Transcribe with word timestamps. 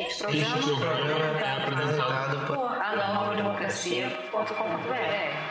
Este 0.00 0.24
programa 0.24 1.40
é 1.40 1.56
apresentado 1.58 2.46
por 2.46 2.72
anovademocracia.com.br. 2.72 5.50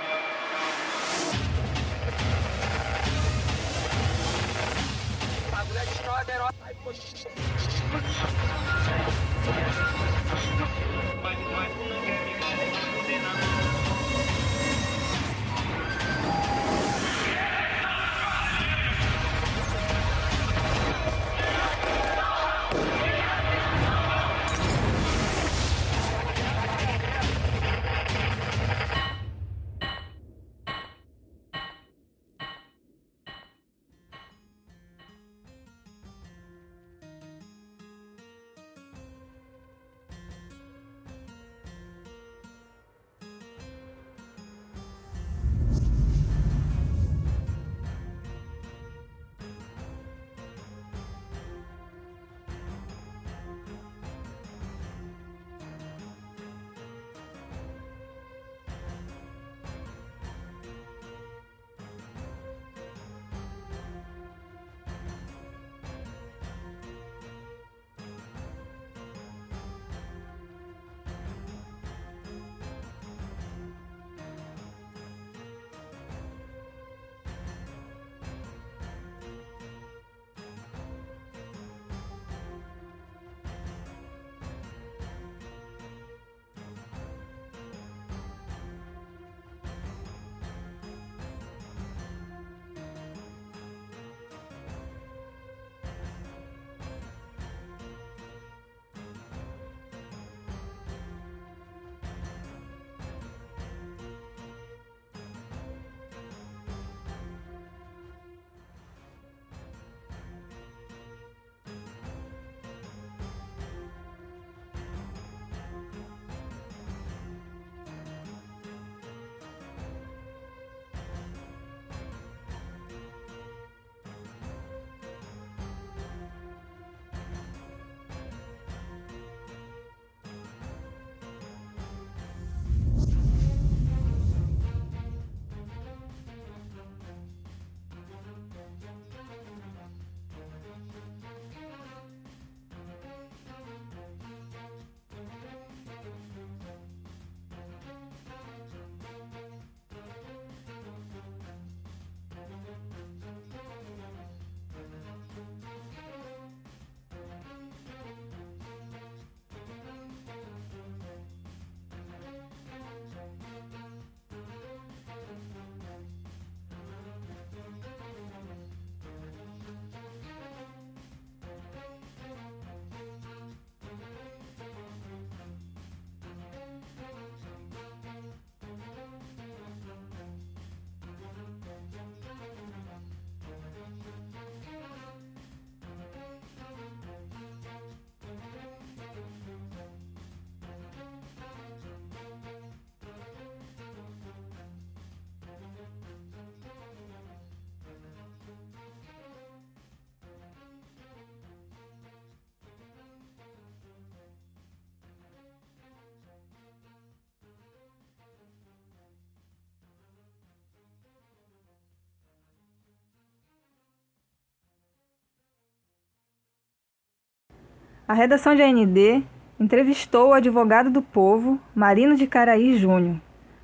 A 218.09 218.14
redação 218.16 218.56
de 218.56 218.64
AND 218.64 219.24
entrevistou 219.59 220.30
o 220.30 220.34
advogado 220.34 220.90
do 220.90 221.00
povo, 221.00 221.59
Marino 221.75 222.16
de 222.16 222.25
Caraí 222.25 222.75
Júnior, 222.75 223.18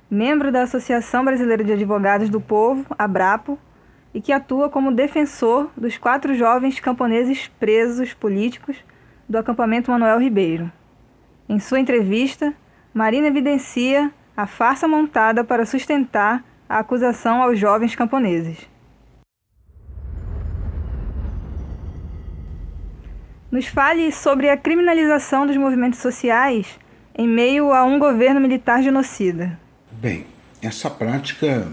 membro 0.08 0.52
da 0.52 0.62
Associação 0.62 1.24
Brasileira 1.24 1.64
de 1.64 1.72
Advogados 1.72 2.30
do 2.30 2.40
Povo, 2.40 2.86
ABRAPO, 2.96 3.58
e 4.14 4.20
que 4.20 4.30
atua 4.32 4.70
como 4.70 4.92
defensor 4.92 5.68
dos 5.76 5.98
quatro 5.98 6.32
jovens 6.32 6.78
camponeses 6.78 7.48
presos 7.58 8.14
políticos 8.14 8.76
do 9.28 9.36
acampamento 9.36 9.90
Manuel 9.90 10.20
Ribeiro. 10.20 10.70
Em 11.48 11.58
sua 11.58 11.80
entrevista, 11.80 12.54
Marina 12.94 13.26
evidencia 13.26 14.12
a 14.36 14.46
farsa 14.46 14.86
montada 14.86 15.42
para 15.42 15.66
sustentar 15.66 16.44
a 16.68 16.78
acusação 16.78 17.42
aos 17.42 17.58
jovens 17.58 17.96
camponeses. 17.96 18.70
Nos 23.56 23.68
fale 23.68 24.12
sobre 24.12 24.50
a 24.50 24.56
criminalização 24.58 25.46
dos 25.46 25.56
movimentos 25.56 26.00
sociais 26.00 26.66
em 27.16 27.26
meio 27.26 27.72
a 27.72 27.84
um 27.84 27.98
governo 27.98 28.38
militar 28.38 28.82
genocida. 28.82 29.58
Bem, 29.92 30.26
essa 30.60 30.90
prática 30.90 31.66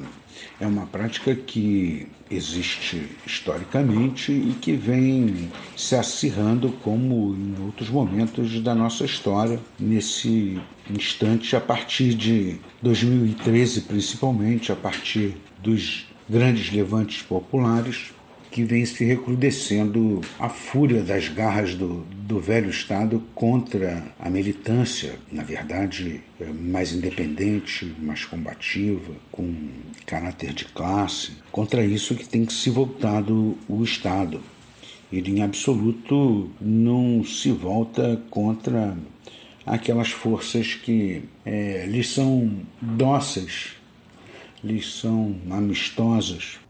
é 0.62 0.65
uma 0.65 0.85
prática 0.85 1.35
que 1.35 2.07
existe 2.31 3.09
historicamente 3.27 4.31
e 4.31 4.56
que 4.62 4.77
vem 4.77 5.51
se 5.75 5.94
acirrando 5.94 6.71
como 6.81 7.35
em 7.35 7.62
outros 7.65 7.89
momentos 7.89 8.62
da 8.62 8.74
nossa 8.74 9.03
história, 9.03 9.59
nesse 9.77 10.62
instante 10.89 11.53
a 11.53 11.59
partir 11.59 12.13
de 12.13 12.62
2013 12.81 13.81
principalmente, 13.81 14.71
a 14.71 14.75
partir 14.77 15.36
dos 15.62 16.07
grandes 16.29 16.71
levantes 16.71 17.21
populares 17.24 18.13
que 18.53 18.63
vem 18.63 18.85
se 18.85 19.03
recrudescendo 19.03 20.21
a 20.38 20.47
fúria 20.47 21.01
das 21.01 21.27
garras 21.27 21.73
do, 21.73 22.05
do 22.15 22.39
velho 22.39 22.69
Estado 22.69 23.19
contra 23.33 24.03
a 24.19 24.29
militância, 24.29 25.15
na 25.31 25.41
verdade, 25.41 26.21
é, 26.39 26.45
mais 26.45 26.94
independente, 26.94 27.91
mais 27.97 28.25
combativa, 28.25 29.11
com 29.31 29.55
caráter 30.05 30.53
de 30.53 30.65
classe, 30.65 31.31
contra 31.51 31.83
isso 31.83 32.13
que 32.13 32.29
tem 32.29 32.45
que 32.45 32.53
se 32.53 32.69
voltado 32.69 33.57
o 33.67 33.83
Estado. 33.83 34.39
ele 35.11 35.31
em 35.31 35.41
absoluto 35.41 36.51
não 36.61 37.23
se 37.23 37.51
volta 37.51 38.21
contra 38.29 38.95
aquelas 39.65 40.11
forças 40.11 40.75
que 40.75 41.23
é, 41.44 41.88
lhes 41.88 42.07
são 42.07 42.51
dóceis, 42.79 43.71
lhes 44.63 44.94
são 44.94 45.35
amistosas. 45.50 46.62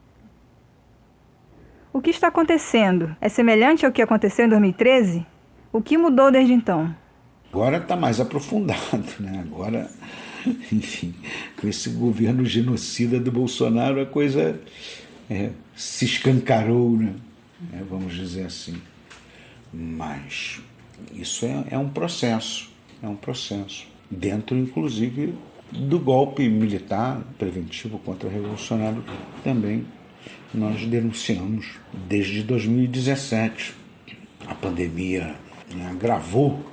O 1.94 2.01
que 2.01 2.10
está 2.10 2.30
acontecendo 2.30 3.16
é 3.22 3.30
semelhante 3.30 3.86
ao 3.86 3.92
que 3.92 4.01
aconteceu 4.01 4.48
em 4.48 4.50
2013? 4.50 5.24
O 5.72 5.80
que 5.80 5.95
mudou 5.95 6.31
desde 6.31 6.51
então? 6.51 6.94
Agora 7.51 7.78
está 7.78 7.95
mais 7.95 8.19
aprofundado, 8.19 9.06
né? 9.19 9.45
Agora, 9.45 9.88
enfim, 10.74 11.13
com 11.56 11.68
esse 11.68 11.92
governo 11.92 12.44
genocida 12.45 13.19
do 13.19 13.31
Bolsonaro, 13.31 14.01
a 14.01 14.07
coisa 14.07 14.60
é, 15.30 15.51
se 15.75 16.06
escancarou, 16.06 16.98
né? 16.98 17.13
É, 17.72 17.84
vamos 17.88 18.16
dizer 18.16 18.48
assim. 18.48 18.81
Mas 19.72 20.60
isso 21.13 21.45
é, 21.45 21.63
é 21.69 21.78
um 21.78 21.90
processo, 21.90 22.72
é 23.04 23.07
um 23.07 23.16
processo. 23.16 23.86
Dentro, 24.10 24.57
inclusive, 24.57 25.36
do 25.72 26.00
golpe 26.00 26.50
militar 26.50 27.22
preventivo 27.38 28.00
contra 28.00 28.28
o 28.28 28.31
revolucionário 28.31 29.04
também 29.44 29.86
nós 30.54 30.86
denunciamos 30.86 31.68
desde 32.08 32.44
2017. 32.44 33.74
A 34.48 34.54
pandemia 34.54 35.36
né, 35.74 35.90
agravou 35.90 36.64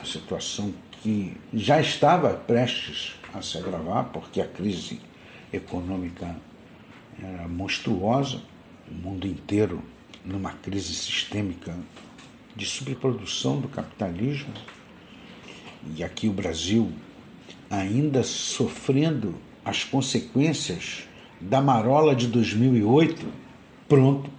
a 0.00 0.04
situação 0.04 0.72
que 1.02 1.36
já 1.52 1.80
estava 1.80 2.34
prestes 2.34 3.14
a 3.34 3.42
se 3.42 3.58
agravar, 3.58 4.04
porque 4.06 4.40
a 4.40 4.46
crise 4.46 5.00
econômica 5.52 6.36
era 7.22 7.48
monstruosa, 7.48 8.40
o 8.90 8.94
mundo 8.94 9.26
inteiro 9.26 9.82
numa 10.24 10.52
crise 10.52 10.94
sistêmica 10.94 11.76
de 12.54 12.66
superprodução 12.66 13.60
do 13.60 13.68
capitalismo, 13.68 14.52
e 15.94 16.02
aqui 16.02 16.28
o 16.28 16.32
Brasil 16.32 16.90
ainda 17.70 18.22
sofrendo 18.22 19.34
as 19.64 19.84
consequências 19.84 21.06
da 21.40 21.60
marola 21.60 22.14
de 22.14 22.26
2008, 22.26 23.26
pronto 23.88 24.36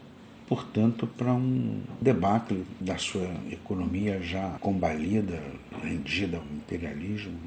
portanto, 0.47 1.05
para 1.17 1.33
um 1.33 1.81
debacle 2.01 2.65
da 2.79 2.97
sua 2.97 3.29
economia 3.51 4.21
já 4.21 4.55
combalida, 4.61 5.39
rendida 5.83 6.37
ao 6.37 6.43
imperialismo. 6.43 7.37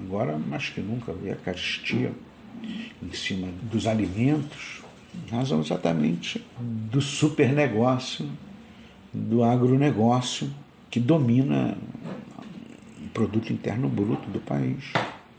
Agora, 0.00 0.36
mais 0.36 0.68
que 0.68 0.80
nunca, 0.80 1.12
vê 1.12 1.30
a 1.30 1.36
caristia 1.36 2.12
em 3.02 3.12
cima 3.12 3.48
dos 3.70 3.86
alimentos, 3.86 4.82
razão 5.30 5.60
exatamente 5.60 6.44
do 6.58 7.00
supernegócio, 7.00 8.28
do 9.14 9.44
agronegócio 9.44 10.50
que 10.90 10.98
domina 10.98 11.78
o 13.04 13.08
produto 13.10 13.52
interno 13.52 13.88
bruto 13.88 14.28
do 14.30 14.40
país 14.40 14.92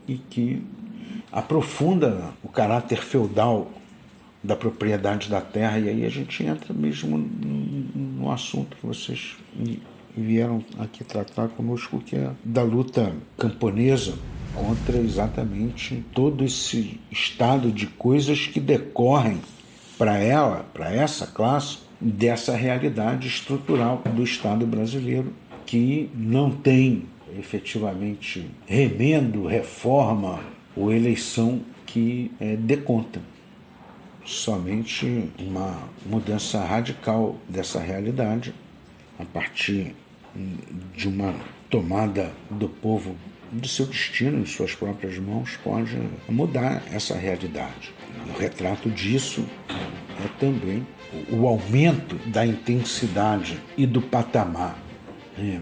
e 0.08 0.16
que 0.16 0.62
aprofunda 1.32 2.30
o 2.42 2.48
caráter 2.48 3.02
feudal 3.02 3.70
da 4.42 4.56
propriedade 4.56 5.28
da 5.28 5.40
terra. 5.40 5.78
E 5.78 5.88
aí 5.88 6.06
a 6.06 6.08
gente 6.08 6.42
entra 6.44 6.72
mesmo 6.72 7.18
no 7.18 8.30
assunto 8.30 8.76
que 8.76 8.86
vocês 8.86 9.36
vieram 10.16 10.64
aqui 10.78 11.04
tratar 11.04 11.48
conosco, 11.48 11.98
que 12.00 12.16
é 12.16 12.30
da 12.44 12.62
luta 12.62 13.12
camponesa 13.36 14.14
contra 14.54 14.98
exatamente 14.98 16.04
todo 16.12 16.44
esse 16.44 16.98
estado 17.10 17.70
de 17.70 17.86
coisas 17.86 18.46
que 18.46 18.58
decorrem 18.58 19.40
para 19.96 20.16
ela, 20.18 20.64
para 20.72 20.92
essa 20.92 21.26
classe, 21.26 21.78
dessa 22.00 22.56
realidade 22.56 23.26
estrutural 23.26 24.02
do 24.14 24.22
Estado 24.22 24.64
brasileiro, 24.64 25.32
que 25.66 26.08
não 26.14 26.50
tem 26.50 27.04
efetivamente 27.36 28.48
remendo, 28.66 29.46
reforma 29.46 30.40
ou 30.78 30.92
eleição 30.92 31.60
que 31.86 32.30
é, 32.38 32.56
dê 32.56 32.76
conta 32.76 33.20
somente 34.24 35.30
uma 35.38 35.88
mudança 36.04 36.62
radical 36.62 37.36
dessa 37.48 37.80
realidade 37.80 38.54
a 39.18 39.24
partir 39.24 39.94
de 40.94 41.08
uma 41.08 41.34
tomada 41.70 42.32
do 42.50 42.68
povo 42.68 43.16
do 43.50 43.66
seu 43.66 43.86
destino 43.86 44.40
em 44.40 44.46
suas 44.46 44.74
próprias 44.74 45.18
mãos 45.18 45.56
pode 45.64 45.98
mudar 46.28 46.82
essa 46.92 47.16
realidade. 47.16 47.92
O 48.28 48.38
retrato 48.38 48.90
disso 48.90 49.44
é 50.22 50.28
também 50.38 50.86
o 51.30 51.46
aumento 51.46 52.16
da 52.28 52.44
intensidade 52.44 53.58
e 53.76 53.86
do 53.86 54.02
patamar 54.02 54.78
é, 55.38 55.60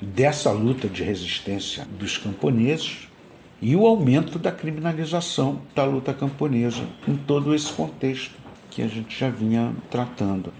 dessa 0.00 0.50
luta 0.50 0.86
de 0.86 1.02
resistência 1.02 1.86
dos 1.98 2.18
camponeses 2.18 3.08
e 3.64 3.74
o 3.74 3.86
aumento 3.86 4.38
da 4.38 4.52
criminalização 4.52 5.62
da 5.74 5.86
luta 5.86 6.12
camponesa 6.12 6.84
em 7.08 7.16
todo 7.16 7.54
esse 7.54 7.72
contexto 7.72 8.34
que 8.70 8.82
a 8.82 8.86
gente 8.86 9.18
já 9.18 9.30
vinha 9.30 9.72
tratando. 9.90 10.52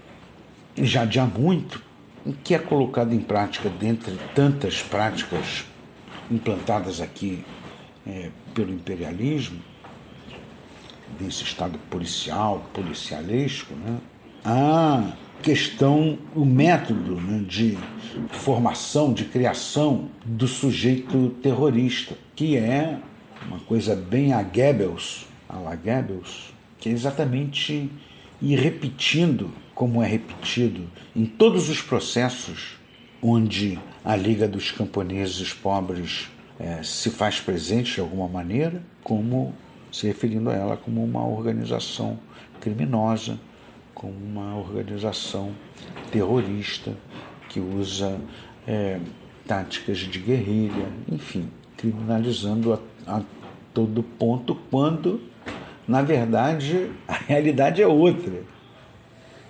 Já 0.75 1.05
de 1.05 1.19
há 1.19 1.25
muito, 1.27 1.83
o 2.25 2.33
que 2.33 2.55
é 2.55 2.57
colocado 2.57 3.13
em 3.13 3.19
prática 3.19 3.69
dentre 3.69 4.17
tantas 4.33 4.81
práticas 4.81 5.65
implantadas 6.31 6.99
aqui 6.99 7.45
é, 8.07 8.31
pelo 8.55 8.73
imperialismo, 8.73 9.59
desse 11.19 11.43
estado 11.43 11.77
policial, 11.91 12.65
policialesco, 12.73 13.75
né? 13.75 13.99
a 14.43 15.11
questão, 15.43 16.17
o 16.33 16.43
método 16.43 17.21
né, 17.21 17.45
de 17.47 17.77
formação, 18.31 19.13
de 19.13 19.25
criação 19.25 20.09
do 20.25 20.47
sujeito 20.47 21.29
terrorista, 21.43 22.24
que 22.35 22.57
é 22.57 22.99
uma 23.47 23.59
coisa 23.59 23.95
bem 23.95 24.33
a 24.33 24.43
Goebbels, 24.43 25.25
a 25.47 25.57
la 25.57 25.75
Goebbels, 25.75 26.53
que 26.79 26.89
é 26.89 26.91
exatamente 26.91 27.89
ir 28.41 28.59
repetindo 28.59 29.49
como 29.73 30.03
é 30.03 30.07
repetido 30.07 30.89
em 31.15 31.25
todos 31.25 31.69
os 31.69 31.81
processos 31.81 32.75
onde 33.21 33.79
a 34.03 34.15
Liga 34.15 34.47
dos 34.47 34.71
Camponeses 34.71 35.53
Pobres 35.53 36.29
é, 36.59 36.83
se 36.83 37.09
faz 37.09 37.39
presente 37.39 37.95
de 37.95 37.99
alguma 38.01 38.27
maneira, 38.27 38.81
como 39.03 39.53
se 39.91 40.07
referindo 40.07 40.49
a 40.49 40.53
ela 40.53 40.77
como 40.77 41.03
uma 41.03 41.25
organização 41.25 42.19
criminosa, 42.59 43.39
como 43.93 44.13
uma 44.13 44.55
organização 44.57 45.51
terrorista 46.11 46.93
que 47.49 47.59
usa 47.59 48.19
é, 48.67 48.99
táticas 49.47 49.99
de 49.99 50.19
guerrilha, 50.19 50.87
enfim, 51.09 51.49
criminalizando 51.77 52.73
a, 52.73 53.17
a 53.17 53.21
todo 53.73 54.01
ponto, 54.03 54.55
quando, 54.69 55.21
na 55.87 56.01
verdade, 56.01 56.89
a 57.07 57.13
realidade 57.13 57.81
é 57.81 57.87
outra. 57.87 58.43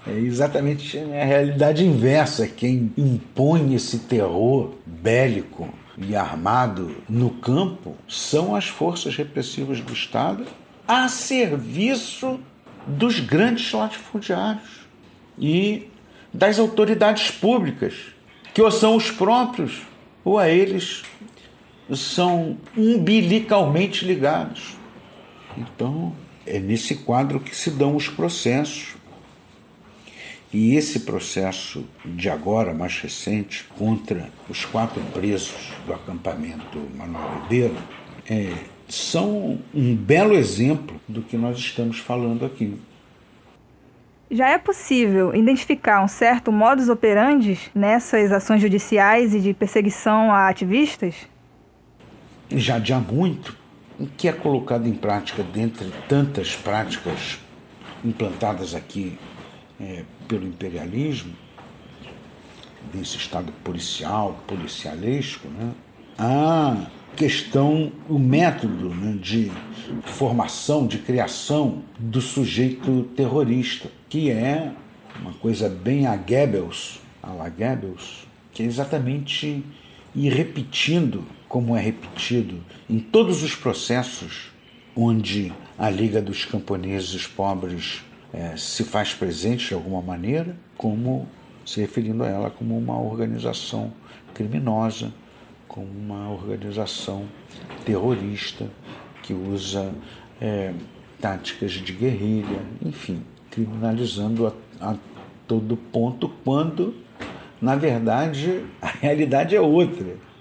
É 0.08 0.12
exatamente 0.12 0.98
a 0.98 1.26
realidade 1.26 1.84
inversa. 1.84 2.48
Quem 2.48 2.92
impõe 2.98 3.74
esse 3.74 4.00
terror 4.00 4.72
bélico 4.86 5.70
e 5.98 6.16
armado 6.16 6.96
no 7.10 7.30
campo 7.30 7.96
são 8.08 8.56
as 8.56 8.68
forças 8.68 9.16
repressivas 9.16 9.80
do 9.80 9.94
Estado 9.94 10.46
a 10.88 11.08
serviço 11.08 12.40
dos 12.86 13.20
grandes 13.20 13.72
latifundiários 13.72 14.82
e 15.40 15.88
das 16.32 16.60
autoridades 16.60 17.32
públicas, 17.32 17.94
que 18.54 18.62
ou 18.62 18.70
são 18.70 18.96
os 18.96 19.10
próprios 19.10 19.82
ou 20.24 20.38
a 20.38 20.50
eles 20.50 21.04
são 21.94 22.58
umbilicalmente 22.76 24.06
ligados. 24.06 24.76
Então, 25.58 26.14
é 26.46 26.60
nesse 26.60 26.96
quadro 26.96 27.40
que 27.40 27.56
se 27.56 27.72
dão 27.72 27.96
os 27.96 28.08
processos. 28.08 28.96
E 30.54 30.76
esse 30.76 31.02
processo 31.02 31.84
de 32.06 32.30
agora, 32.30 32.74
mais 32.74 32.98
recente, 33.00 33.66
contra 33.78 34.30
os 34.50 34.64
quatro 34.64 35.02
presos 35.14 35.74
do 35.86 35.94
acampamento 35.94 36.80
Manuel 36.96 37.42
Ribeiro, 37.42 37.76
é, 38.30 38.54
são 38.88 39.60
um 39.74 39.96
belo 39.96 40.34
exemplo 40.34 41.00
do 41.08 41.22
que 41.22 41.36
nós 41.36 41.58
estamos 41.58 42.00
falando 42.00 42.46
aqui. 42.46 42.80
Já 44.32 44.50
é 44.50 44.58
possível 44.58 45.36
identificar 45.36 46.04
um 46.04 46.08
certo 46.08 46.52
modus 46.52 46.90
operandi 46.90 47.60
nessas 47.76 48.32
ações 48.32 48.62
judiciais 48.62 49.36
e 49.36 49.40
de 49.40 49.54
perseguição 49.54 50.32
a 50.32 50.48
ativistas? 50.48 51.16
Já 52.52 52.80
de 52.80 52.94
há 52.94 53.00
muito, 53.00 53.56
que 54.18 54.28
é 54.28 54.32
colocado 54.32 54.88
em 54.88 54.94
prática 54.94 55.44
dentre 55.44 55.92
tantas 56.08 56.56
práticas 56.56 57.40
implantadas 58.04 58.76
aqui 58.76 59.18
é, 59.80 60.04
pelo 60.28 60.46
imperialismo, 60.46 61.34
desse 62.94 63.18
estado 63.18 63.52
policial, 63.64 64.40
policialesco, 64.48 65.48
né? 65.48 65.72
a 66.18 66.88
questão, 67.16 67.92
o 68.08 68.20
método 68.20 68.90
né, 68.90 69.18
de 69.20 69.52
formação, 70.04 70.86
de 70.86 71.00
criação 71.00 71.82
do 71.98 72.22
sujeito 72.22 73.04
terrorista, 73.16 73.90
que 74.10 74.30
é 74.30 74.72
uma 75.20 75.34
coisa 75.34 75.70
bem 75.70 76.06
a 76.06 76.16
Goebbels, 76.16 77.00
a 77.24 77.32
la 77.32 77.50
Goebbels, 77.50 78.28
que 78.54 78.64
é 78.64 78.66
exatamente 78.66 79.64
ir 80.14 80.34
repetindo 80.34 81.24
como 81.56 81.74
é 81.74 81.80
repetido 81.80 82.62
em 82.90 83.00
todos 83.00 83.42
os 83.42 83.56
processos 83.56 84.52
onde 84.94 85.54
a 85.78 85.90
Liga 85.90 86.22
dos 86.22 86.44
Camponeses 86.44 87.28
Pobres 87.28 88.04
é, 88.34 88.58
se 88.58 88.84
faz 88.84 89.14
presente 89.14 89.70
de 89.70 89.74
alguma 89.74 90.02
maneira, 90.02 90.58
como 90.76 91.26
se 91.66 91.80
referindo 91.80 92.26
a 92.26 92.28
ela 92.28 92.50
como 92.50 92.78
uma 92.78 93.00
organização 93.00 93.94
criminosa, 94.34 95.14
como 95.66 95.88
uma 95.88 96.30
organização 96.30 97.24
terrorista 97.86 98.68
que 99.24 99.34
usa 99.34 99.94
é, 100.42 100.74
táticas 101.22 101.72
de 101.72 101.94
guerrilha, 101.94 102.60
enfim, 102.86 103.24
criminalizando 103.50 104.46
a, 104.46 104.54
a 104.82 104.98
todo 105.48 105.78
ponto, 105.78 106.28
quando, 106.44 106.94
na 107.62 107.78
verdade, 107.78 108.62
a 108.82 108.88
realidade 108.88 109.56
é 109.56 109.62
outra. 109.62 110.35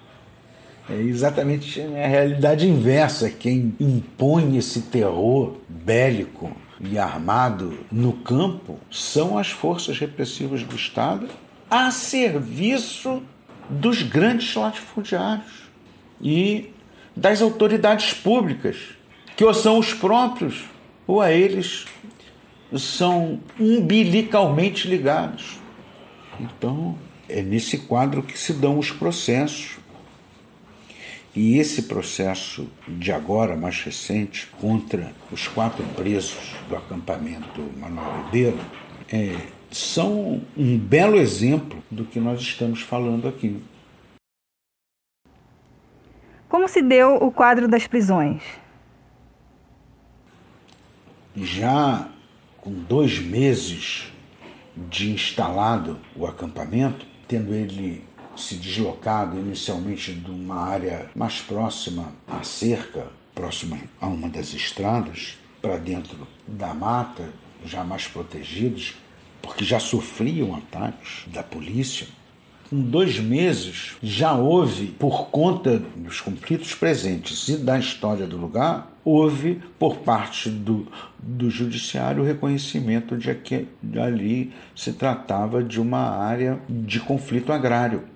É 0.88 0.95
exatamente 0.95 1.81
a 1.81 2.07
realidade 2.07 2.69
inversa. 2.69 3.31
Quem 3.31 3.75
impõe 3.81 4.57
esse 4.57 4.83
terror 4.83 5.57
bélico 5.69 6.55
e 6.81 6.99
armado 6.99 7.79
no 7.91 8.12
campo 8.12 8.79
são 8.91 9.38
as 9.38 9.50
forças 9.50 9.99
repressivas 9.99 10.62
do 10.62 10.76
Estado 10.76 11.29
a 11.71 11.91
serviço 11.91 13.23
dos 13.69 14.03
grandes 14.03 14.55
latifundiários 14.55 15.64
e 16.21 16.71
das 17.17 17.41
autoridades 17.41 18.12
públicas, 18.12 18.76
que 19.37 19.45
ou 19.45 19.55
são 19.55 19.79
os 19.79 19.95
próprios 19.95 20.64
ou 21.07 21.21
a 21.21 21.31
eles 21.31 21.87
são 22.76 23.41
umbilicalmente 23.59 24.88
ligados. 24.88 25.59
Então, 26.41 26.97
é 27.29 27.41
nesse 27.41 27.79
quadro 27.79 28.23
que 28.23 28.38
se 28.38 28.53
dão 28.53 28.79
os 28.79 28.91
processos. 28.91 29.79
E 31.37 31.59
esse 31.59 31.83
processo 31.83 32.69
de 32.87 33.11
agora, 33.11 33.57
mais 33.57 33.83
recente, 33.83 34.47
contra 34.61 35.12
os 35.33 35.49
quatro 35.49 35.85
presos 35.97 36.55
do 36.69 36.76
acampamento 36.76 37.61
Manuel 37.76 38.25
Ribeiro, 38.25 38.61
é, 39.12 39.37
são 39.71 40.41
um 40.57 40.79
belo 40.79 41.17
exemplo 41.17 41.83
do 41.91 42.05
que 42.05 42.21
nós 42.21 42.41
estamos 42.41 42.83
falando 42.83 43.26
aqui. 43.26 43.61
Como 46.49 46.69
se 46.69 46.81
deu 46.81 47.17
o 47.17 47.33
quadro 47.33 47.67
das 47.67 47.85
prisões? 47.88 48.41
Já 51.35 52.09
com 52.59 52.71
dois 52.71 53.19
meses 53.19 54.12
de 54.76 55.11
instalado 55.11 55.99
o 56.14 56.29
acampamento, 56.29 57.05
tendo 57.26 57.53
ele 57.53 58.05
se 58.37 58.57
deslocado 58.57 59.38
inicialmente 59.38 60.12
de 60.12 60.31
uma 60.31 60.57
área 60.57 61.11
mais 61.14 61.41
próxima 61.41 62.12
à 62.26 62.43
cerca, 62.43 63.07
próxima 63.35 63.79
a 64.00 64.07
uma 64.07 64.29
das 64.29 64.53
estradas, 64.53 65.38
para 65.61 65.76
dentro 65.76 66.26
da 66.47 66.75
mata, 66.75 67.29
já 67.64 67.83
mais 67.83 68.07
protegidos, 68.07 68.95
porque 69.41 69.64
já 69.64 69.81
sofriam 69.81 70.55
ataques 70.55 71.25
da 71.26 71.43
polícia. 71.43 72.07
Em 72.73 72.83
dois 72.83 73.19
meses 73.19 73.97
já 74.03 74.35
houve, 74.35 74.87
por 74.87 75.29
conta 75.29 75.79
dos 75.97 76.21
conflitos 76.21 76.75
presentes 76.75 77.49
e 77.49 77.57
da 77.57 77.79
história 77.79 78.26
do 78.26 78.37
lugar, 78.37 78.91
houve 79.05 79.61
por 79.79 79.99
parte 79.99 80.49
do, 80.49 80.87
do 81.19 81.50
judiciário 81.50 82.23
o 82.23 82.26
reconhecimento 82.26 83.17
de 83.17 83.35
que 83.35 83.67
ali 84.03 84.53
se 84.75 84.93
tratava 84.95 85.62
de 85.62 85.81
uma 85.81 86.17
área 86.17 86.59
de 86.69 87.00
conflito 87.00 87.53
agrário 87.53 88.13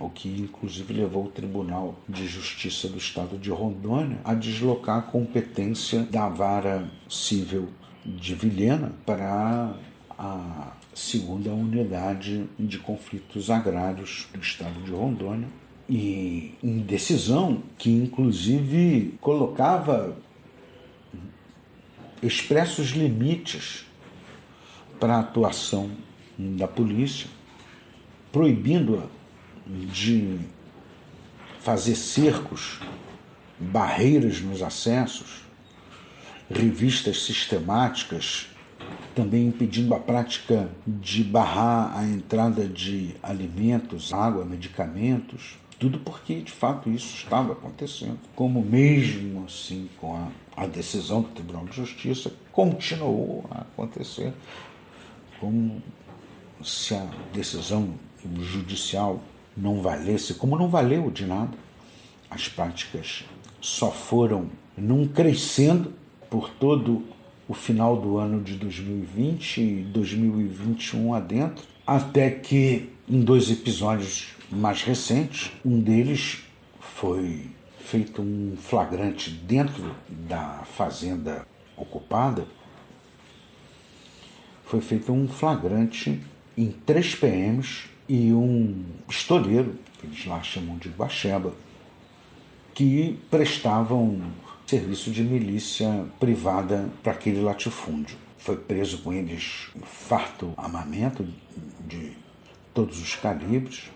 o 0.00 0.08
que 0.08 0.28
inclusive 0.28 0.92
levou 0.92 1.26
o 1.26 1.30
Tribunal 1.30 1.98
de 2.08 2.26
Justiça 2.26 2.88
do 2.88 2.98
Estado 2.98 3.38
de 3.38 3.50
Rondônia 3.50 4.18
a 4.24 4.34
deslocar 4.34 4.98
a 4.98 5.02
competência 5.02 6.02
da 6.04 6.28
vara 6.28 6.90
civil 7.08 7.68
de 8.04 8.34
Vilhena 8.34 8.92
para 9.04 9.74
a 10.18 10.72
segunda 10.94 11.50
unidade 11.50 12.46
de 12.58 12.78
conflitos 12.78 13.50
agrários 13.50 14.26
do 14.32 14.40
Estado 14.40 14.80
de 14.82 14.90
Rondônia. 14.90 15.48
E 15.88 16.54
em 16.62 16.78
decisão 16.78 17.62
que 17.76 17.90
inclusive 17.90 19.14
colocava 19.20 20.16
expressos 22.22 22.90
limites 22.90 23.86
para 25.00 25.16
a 25.16 25.20
atuação 25.20 25.90
da 26.38 26.68
polícia, 26.68 27.28
proibindo-a 28.30 29.19
de 29.92 30.38
fazer 31.60 31.94
cercos, 31.94 32.80
barreiras 33.58 34.40
nos 34.40 34.62
acessos, 34.62 35.42
revistas 36.50 37.22
sistemáticas, 37.22 38.48
também 39.14 39.46
impedindo 39.46 39.94
a 39.94 39.98
prática 39.98 40.70
de 40.86 41.22
barrar 41.22 41.96
a 41.96 42.04
entrada 42.04 42.66
de 42.66 43.14
alimentos, 43.22 44.12
água, 44.12 44.44
medicamentos, 44.44 45.58
tudo 45.78 45.98
porque 45.98 46.40
de 46.40 46.52
fato 46.52 46.90
isso 46.90 47.16
estava 47.16 47.52
acontecendo. 47.52 48.18
Como 48.34 48.62
mesmo 48.62 49.44
assim 49.44 49.88
com 50.00 50.14
a, 50.14 50.28
a 50.56 50.66
decisão 50.66 51.22
do 51.22 51.28
Tribunal 51.28 51.64
de 51.66 51.76
Justiça 51.76 52.32
continuou 52.52 53.44
a 53.50 53.62
acontecer, 53.62 54.32
como 55.38 55.82
se 56.62 56.94
a 56.94 57.06
decisão 57.32 57.94
judicial 58.42 59.20
não 59.60 59.82
valesse, 59.82 60.34
como 60.34 60.56
não 60.56 60.68
valeu 60.68 61.10
de 61.10 61.26
nada. 61.26 61.56
As 62.30 62.48
práticas 62.48 63.24
só 63.60 63.90
foram 63.90 64.48
num 64.76 65.06
crescendo 65.06 65.92
por 66.30 66.48
todo 66.48 67.04
o 67.46 67.52
final 67.52 67.96
do 67.96 68.16
ano 68.16 68.40
de 68.42 68.54
2020 68.54 69.60
e 69.60 69.82
2021 69.82 71.12
adentro, 71.14 71.64
até 71.86 72.30
que 72.30 72.88
em 73.08 73.20
dois 73.20 73.50
episódios 73.50 74.28
mais 74.50 74.82
recentes, 74.82 75.50
um 75.64 75.80
deles 75.80 76.44
foi 76.78 77.50
feito 77.80 78.22
um 78.22 78.56
flagrante 78.56 79.30
dentro 79.30 79.94
da 80.08 80.62
fazenda 80.64 81.44
ocupada, 81.76 82.46
foi 84.64 84.80
feito 84.80 85.12
um 85.12 85.26
flagrante 85.26 86.20
em 86.56 86.70
três 86.70 87.16
PMs 87.16 87.89
e 88.10 88.32
um 88.32 88.84
pistoleiro, 89.06 89.78
que 90.00 90.06
eles 90.08 90.26
lá 90.26 90.42
chamam 90.42 90.76
de 90.78 90.88
Guaxeba, 90.88 91.54
que 92.74 93.16
prestavam 93.30 94.20
serviço 94.66 95.12
de 95.12 95.22
milícia 95.22 96.06
privada 96.18 96.90
para 97.04 97.12
aquele 97.12 97.40
latifúndio. 97.40 98.16
Foi 98.36 98.56
preso 98.56 98.98
com 98.98 99.12
eles 99.12 99.68
um 99.76 99.82
farto 99.82 100.52
armamento 100.56 101.24
de 101.86 102.10
todos 102.74 103.00
os 103.00 103.14
calibres 103.14 103.92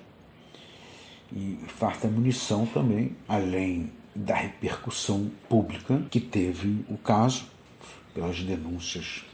e 1.33 1.59
farta 1.67 2.07
munição 2.07 2.67
também, 2.67 3.17
além 3.27 3.91
da 4.15 4.37
repercussão 4.37 5.29
pública 5.49 6.07
que 6.09 6.21
teve 6.21 6.85
o 6.89 6.97
caso, 6.97 7.47
pelas 8.15 8.41
denúncias 8.41 9.25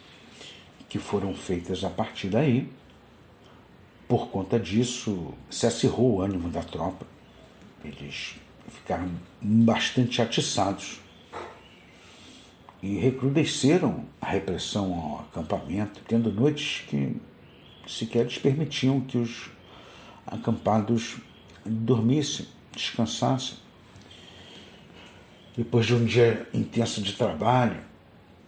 que 0.88 0.98
foram 0.98 1.34
feitas 1.34 1.84
a 1.84 1.90
partir 1.90 2.28
daí. 2.30 2.79
Por 4.10 4.26
conta 4.26 4.58
disso, 4.58 5.34
se 5.48 5.68
acirrou 5.68 6.16
o 6.16 6.20
ânimo 6.20 6.48
da 6.48 6.64
tropa. 6.64 7.06
Eles 7.84 8.34
ficaram 8.68 9.08
bastante 9.40 10.20
atiçados 10.20 10.98
e 12.82 12.98
recrudesceram 12.98 14.04
a 14.20 14.26
repressão 14.26 14.92
ao 14.92 15.20
acampamento, 15.20 16.00
tendo 16.08 16.32
noites 16.32 16.82
que 16.88 17.16
sequer 17.86 18.22
eles 18.22 18.36
permitiam 18.36 19.00
que 19.00 19.16
os 19.16 19.48
acampados 20.26 21.18
dormissem, 21.64 22.48
descansassem. 22.72 23.58
Depois 25.56 25.86
de 25.86 25.94
um 25.94 26.04
dia 26.04 26.48
intenso 26.52 27.00
de 27.00 27.12
trabalho, 27.12 27.80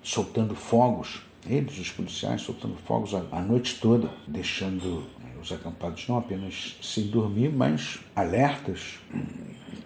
soltando 0.02 0.56
fogos, 0.56 1.22
eles, 1.46 1.78
os 1.78 1.92
policiais, 1.92 2.42
soltando 2.42 2.76
fogos 2.78 3.14
a 3.14 3.40
noite 3.40 3.78
toda, 3.80 4.10
deixando 4.26 5.21
os 5.42 5.50
acampados 5.50 6.06
não 6.08 6.18
apenas 6.18 6.76
sem 6.80 7.08
dormir, 7.08 7.50
mas 7.50 7.98
alertas, 8.14 9.00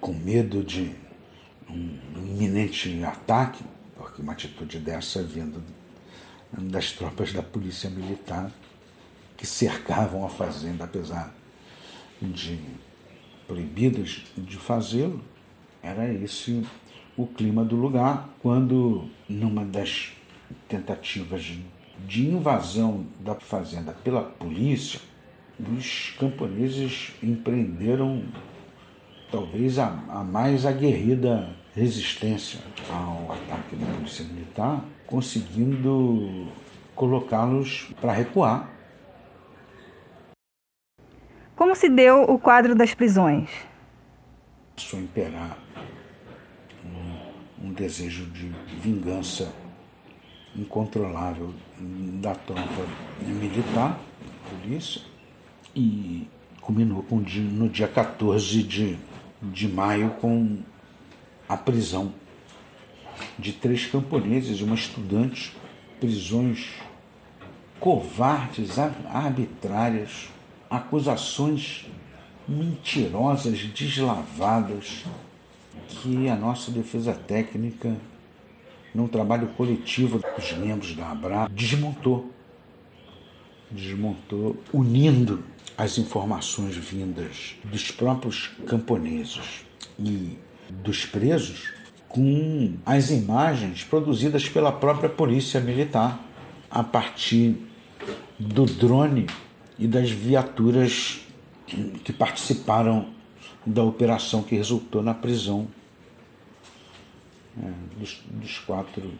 com 0.01 0.13
medo 0.13 0.63
de 0.63 0.95
um 1.69 1.99
iminente 2.17 3.03
ataque, 3.03 3.65
porque 3.97 4.21
uma 4.21 4.33
atitude 4.33 4.79
dessa 4.79 5.23
vindo 5.23 5.63
das 6.53 6.93
tropas 6.93 7.33
da 7.33 7.43
polícia 7.43 7.89
militar 7.89 8.51
que 9.37 9.47
cercavam 9.47 10.25
a 10.25 10.29
fazenda, 10.29 10.85
apesar 10.85 11.35
de 12.21 12.59
proibidas 13.47 14.23
de 14.37 14.57
fazê-lo, 14.57 15.23
era 15.83 16.13
esse 16.13 16.67
o 17.17 17.27
clima 17.27 17.65
do 17.65 17.77
lugar, 17.77 18.29
quando 18.43 19.09
numa 19.29 19.65
das 19.65 20.13
tentativas 20.69 21.59
de 22.07 22.27
invasão 22.27 23.07
da 23.21 23.35
fazenda 23.35 23.93
pela 23.93 24.23
polícia, 24.23 25.01
os 25.59 26.15
camponeses 26.19 27.13
empreenderam 27.23 28.23
talvez 29.31 29.79
a, 29.79 29.89
a 30.09 30.23
mais 30.23 30.67
aguerrida 30.67 31.49
resistência 31.75 32.61
ao 32.91 33.33
ataque 33.33 33.77
da 33.77 33.87
polícia 33.95 34.25
militar, 34.25 34.85
conseguindo 35.07 36.49
colocá-los 36.95 37.91
para 38.01 38.13
recuar. 38.13 38.71
Como 41.55 41.75
se 41.75 41.89
deu 41.89 42.23
o 42.23 42.39
quadro 42.39 42.75
das 42.75 42.95
prisões? 42.95 43.51
Passou 44.75 44.99
a 44.99 45.03
imperar 45.03 45.59
um, 46.85 47.69
um 47.69 47.73
desejo 47.73 48.27
de 48.27 48.49
vingança 48.81 49.53
incontrolável 50.55 51.53
da 52.21 52.35
tropa 52.35 52.87
militar, 53.21 53.99
polícia, 54.49 55.03
e 55.77 56.27
culminou 56.63 57.03
com, 57.03 57.19
no 57.19 57.69
dia 57.69 57.87
14 57.87 58.63
de, 58.63 58.99
de 59.43 59.69
maio 59.69 60.11
com 60.21 60.59
a 61.47 61.57
prisão 61.57 62.13
de 63.39 63.53
três 63.53 63.87
camponeses 63.87 64.59
e 64.59 64.65
uma 64.65 64.75
estudante, 64.75 65.55
prisões 66.01 66.71
covardes, 67.79 68.79
arbitrárias, 68.79 70.29
acusações 70.69 71.87
mentirosas, 72.49 73.63
deslavadas, 73.65 75.05
que 75.89 76.29
a 76.29 76.37
nossa 76.37 76.71
defesa 76.71 77.13
técnica, 77.13 77.97
num 78.95 79.07
trabalho 79.07 79.49
coletivo 79.49 80.21
dos 80.37 80.53
membros 80.53 80.95
da 80.95 81.11
ABRA, 81.11 81.49
desmontou. 81.51 82.33
Desmontou, 83.71 84.57
unindo 84.73 85.45
as 85.77 85.99
informações 85.99 86.77
vindas 86.77 87.55
dos 87.65 87.91
próprios 87.91 88.51
camponeses 88.67 89.65
e 89.99 90.39
dos 90.71 91.05
presos 91.05 91.73
com 92.09 92.75
as 92.85 93.11
imagens 93.11 93.85
produzidas 93.85 94.49
pela 94.49 94.73
própria 94.73 95.09
polícia 95.09 95.61
militar 95.61 96.19
a 96.71 96.83
partir 96.83 97.57
do 98.39 98.65
drone 98.65 99.27
e 99.79 99.87
das 99.87 100.11
viaturas 100.11 101.21
que 102.05 102.13
participaram 102.13 103.11
da 103.65 103.83
operação 103.83 104.43
que 104.43 104.55
resultou 104.55 105.03
na 105.03 105.13
prisão 105.13 105.67
é, 107.61 107.99
dos, 107.99 108.23
dos 108.31 108.59
quatro. 108.61 109.13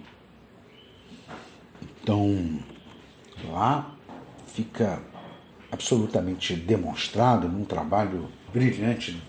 Então, 2.01 2.61
lá 3.51 3.91
fica 4.47 5.03
absolutamente 5.71 6.55
demonstrado 6.55 7.49
num 7.49 7.65
trabalho 7.65 8.29
brilhante 8.53 9.21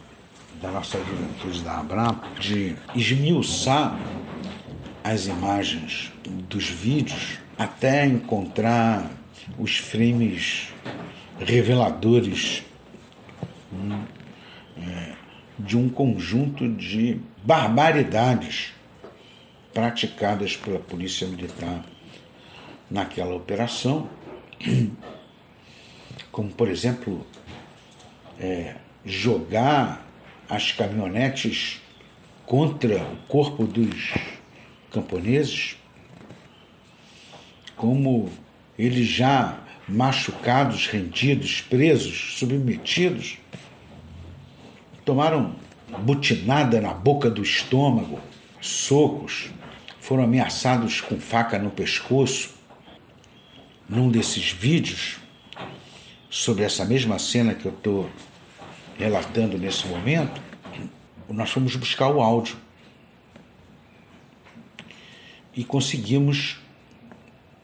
da 0.61 0.71
nossa 0.71 0.97
juventude 0.99 1.61
da 1.61 1.79
Abraham 1.79 2.19
de 2.39 2.75
esmiuçar 2.95 3.97
as 5.03 5.27
imagens 5.27 6.11
dos 6.49 6.69
vídeos 6.69 7.39
até 7.57 8.05
encontrar 8.05 9.09
os 9.57 9.77
frames 9.77 10.69
reveladores 11.39 12.63
hum, 13.71 14.01
é, 14.77 15.13
de 15.57 15.77
um 15.77 15.89
conjunto 15.89 16.67
de 16.67 17.19
barbaridades 17.43 18.73
praticadas 19.73 20.55
pela 20.55 20.79
Polícia 20.79 21.27
Militar 21.27 21.85
naquela 22.89 23.35
operação, 23.35 24.09
como, 26.37 26.51
por 26.51 26.69
exemplo, 26.69 27.25
é, 28.39 28.75
jogar 29.03 30.05
as 30.47 30.71
caminhonetes 30.71 31.81
contra 32.45 33.01
o 33.01 33.17
corpo 33.27 33.65
dos 33.65 34.13
camponeses, 34.91 35.77
como 37.75 38.29
eles 38.77 39.07
já 39.07 39.57
machucados, 39.89 40.85
rendidos, 40.85 41.61
presos, 41.61 42.35
submetidos, 42.37 43.39
tomaram 45.03 45.55
butinada 46.03 46.79
na 46.79 46.93
boca 46.93 47.31
do 47.31 47.41
estômago, 47.41 48.19
socos, 48.61 49.49
foram 49.99 50.25
ameaçados 50.25 51.01
com 51.01 51.19
faca 51.19 51.57
no 51.57 51.71
pescoço. 51.71 52.55
Num 53.89 54.11
desses 54.11 54.51
vídeos, 54.51 55.17
sobre 56.29 56.63
essa 56.63 56.83
mesma 56.85 57.19
cena 57.19 57.53
que 57.53 57.65
eu 57.65 57.71
estou 57.71 58.09
relatando 58.97 59.57
nesse 59.57 59.87
momento, 59.87 60.41
nós 61.29 61.49
fomos 61.49 61.75
buscar 61.75 62.09
o 62.09 62.21
áudio 62.21 62.57
e 65.55 65.63
conseguimos 65.63 66.59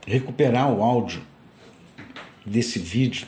recuperar 0.05 0.71
o 0.71 0.83
áudio 0.83 1.21
desse 2.45 2.79
vídeo. 2.79 3.27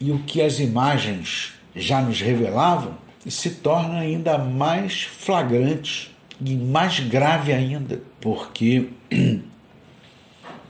E 0.00 0.12
o 0.12 0.20
que 0.20 0.40
as 0.40 0.60
imagens 0.60 1.54
já 1.74 2.00
nos 2.00 2.20
revelavam 2.20 2.96
se 3.26 3.50
torna 3.50 3.98
ainda 3.98 4.38
mais 4.38 5.02
flagrante 5.02 6.16
e 6.40 6.54
mais 6.54 7.00
grave 7.00 7.52
ainda, 7.52 8.00
porque 8.20 8.88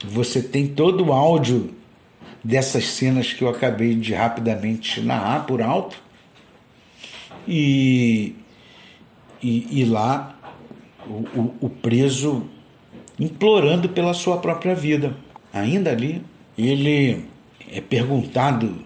você 0.04 0.42
tem 0.42 0.68
todo 0.68 1.06
o 1.06 1.12
áudio 1.12 1.77
dessas 2.42 2.86
cenas 2.88 3.32
que 3.32 3.42
eu 3.42 3.48
acabei 3.48 3.94
de 3.94 4.14
rapidamente 4.14 5.00
narrar 5.00 5.46
por 5.46 5.62
alto, 5.62 5.96
e, 7.46 8.34
e, 9.42 9.80
e 9.80 9.84
lá 9.84 10.38
o, 11.06 11.12
o, 11.38 11.54
o 11.62 11.70
preso 11.70 12.44
implorando 13.18 13.88
pela 13.88 14.14
sua 14.14 14.38
própria 14.38 14.74
vida. 14.74 15.16
Ainda 15.52 15.90
ali, 15.90 16.22
ele 16.56 17.24
é 17.70 17.80
perguntado 17.80 18.84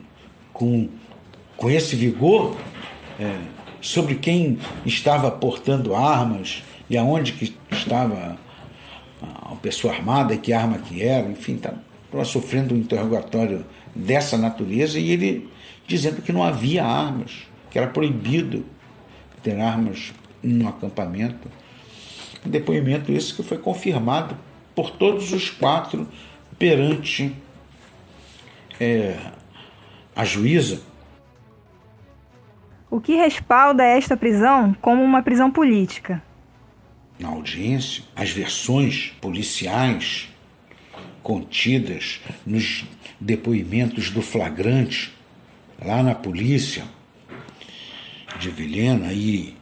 com, 0.52 0.88
com 1.56 1.70
esse 1.70 1.96
vigor 1.96 2.56
é, 3.18 3.36
sobre 3.80 4.14
quem 4.14 4.58
estava 4.86 5.30
portando 5.30 5.94
armas 5.94 6.62
e 6.88 6.96
aonde 6.96 7.32
que 7.32 7.54
estava 7.70 8.38
a 9.22 9.54
pessoa 9.56 9.92
armada, 9.92 10.36
que 10.36 10.52
arma 10.52 10.78
que 10.78 11.02
era, 11.02 11.28
enfim, 11.28 11.60
estava 12.12 12.24
sofrendo 12.24 12.74
um 12.74 12.78
interrogatório 12.78 13.64
dessa 13.94 14.36
natureza 14.36 14.98
e 14.98 15.10
ele 15.10 15.50
dizendo 15.86 16.20
que 16.20 16.32
não 16.32 16.42
havia 16.44 16.84
armas, 16.84 17.48
que 17.70 17.78
era 17.78 17.88
proibido 17.88 18.64
ter 19.42 19.58
armas 19.58 20.12
no 20.42 20.68
acampamento. 20.68 21.50
Um 22.46 22.50
depoimento 22.50 23.10
esse 23.10 23.34
que 23.34 23.42
foi 23.42 23.56
confirmado 23.56 24.36
por 24.74 24.90
todos 24.90 25.32
os 25.32 25.48
quatro 25.48 26.06
perante 26.58 27.34
é, 28.78 29.16
a 30.14 30.24
juíza. 30.24 30.82
O 32.90 33.00
que 33.00 33.14
respalda 33.14 33.84
esta 33.84 34.16
prisão 34.16 34.76
como 34.80 35.02
uma 35.02 35.22
prisão 35.22 35.50
política? 35.50 36.22
Na 37.18 37.28
audiência, 37.28 38.04
as 38.14 38.30
versões 38.30 39.14
policiais 39.20 40.31
contidas 41.22 42.20
nos 42.44 42.84
depoimentos 43.20 44.10
do 44.10 44.22
flagrante 44.22 45.12
lá 45.84 46.02
na 46.02 46.14
polícia 46.14 46.84
de 48.38 48.50
Vilhena 48.50 49.12
e 49.12 49.54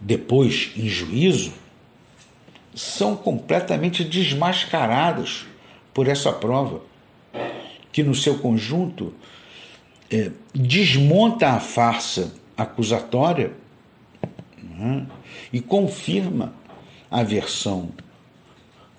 depois 0.00 0.70
em 0.76 0.88
juízo 0.88 1.52
são 2.74 3.16
completamente 3.16 4.04
desmascaradas 4.04 5.46
por 5.92 6.06
essa 6.06 6.32
prova 6.32 6.82
que 7.92 8.02
no 8.02 8.14
seu 8.14 8.38
conjunto 8.38 9.12
é, 10.10 10.30
desmonta 10.54 11.50
a 11.50 11.60
farsa 11.60 12.32
acusatória 12.56 13.52
né, 14.62 15.06
e 15.52 15.60
confirma 15.60 16.54
a 17.10 17.22
versão 17.22 17.90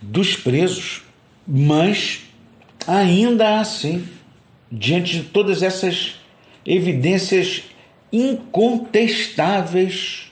dos 0.01 0.35
presos, 0.35 1.03
mas 1.51 2.21
ainda 2.85 3.59
assim, 3.59 4.07
diante 4.71 5.13
de 5.13 5.23
todas 5.23 5.63
essas 5.63 6.13
evidências 6.63 7.63
incontestáveis, 8.13 10.31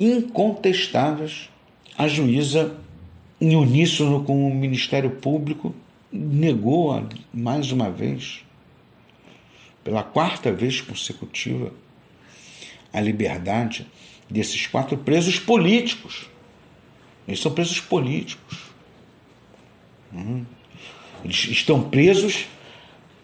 incontestáveis, 0.00 1.48
a 1.96 2.08
juíza, 2.08 2.74
em 3.40 3.54
uníssono 3.54 4.24
com 4.24 4.50
o 4.50 4.54
Ministério 4.54 5.10
Público, 5.10 5.72
negou 6.10 7.00
mais 7.32 7.70
uma 7.70 7.88
vez, 7.88 8.44
pela 9.84 10.02
quarta 10.02 10.50
vez 10.50 10.80
consecutiva, 10.80 11.72
a 12.92 13.00
liberdade 13.00 13.86
desses 14.28 14.66
quatro 14.66 14.98
presos 14.98 15.38
políticos. 15.38 16.28
Eles 17.28 17.38
são 17.38 17.52
presos 17.52 17.78
políticos. 17.78 18.67
Uhum. 20.12 20.44
Eles 21.24 21.48
estão 21.48 21.82
presos 21.82 22.46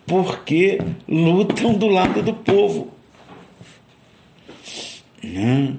porque 0.07 0.79
lutam 1.09 1.75
do 1.75 1.87
lado 1.87 2.23
do 2.23 2.35
povo. 2.35 2.93
Uhum. 5.23 5.79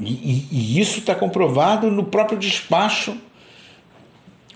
E, 0.00 0.12
e, 0.12 0.48
e 0.50 0.80
isso 0.80 0.98
está 0.98 1.14
comprovado 1.14 1.90
no 1.90 2.04
próprio 2.04 2.38
despacho 2.38 3.16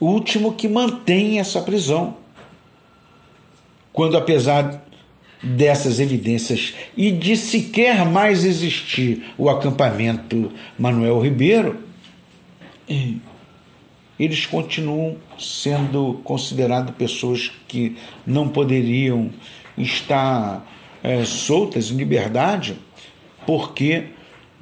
último 0.00 0.52
que 0.54 0.68
mantém 0.68 1.38
essa 1.38 1.62
prisão. 1.62 2.16
Quando, 3.92 4.16
apesar 4.16 4.84
dessas 5.42 6.00
evidências 6.00 6.74
e 6.96 7.10
de 7.10 7.36
sequer 7.36 8.04
mais 8.04 8.44
existir 8.44 9.24
o 9.38 9.48
acampamento 9.48 10.50
Manuel 10.78 11.20
Ribeiro, 11.20 11.78
eles 14.18 14.46
continuam 14.46 15.16
sendo 15.38 16.20
considerados 16.24 16.94
pessoas 16.94 17.52
que 17.68 17.96
não 18.26 18.48
poderiam 18.48 19.30
estar 19.76 20.66
é, 21.02 21.24
soltas 21.24 21.90
em 21.90 21.96
liberdade 21.96 22.76
porque 23.46 24.08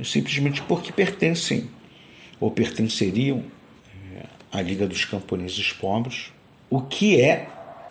simplesmente 0.03 0.61
porque 0.63 0.93
pertencem 0.93 1.71
ou 2.41 2.51
pertenceriam 2.51 3.45
é, 4.17 4.27
à 4.53 4.61
Liga 4.61 4.87
dos 4.87 5.05
Camponeses 5.05 5.73
Pobres, 5.73 6.33
o 6.69 6.81
que 6.81 7.21
é 7.21 7.49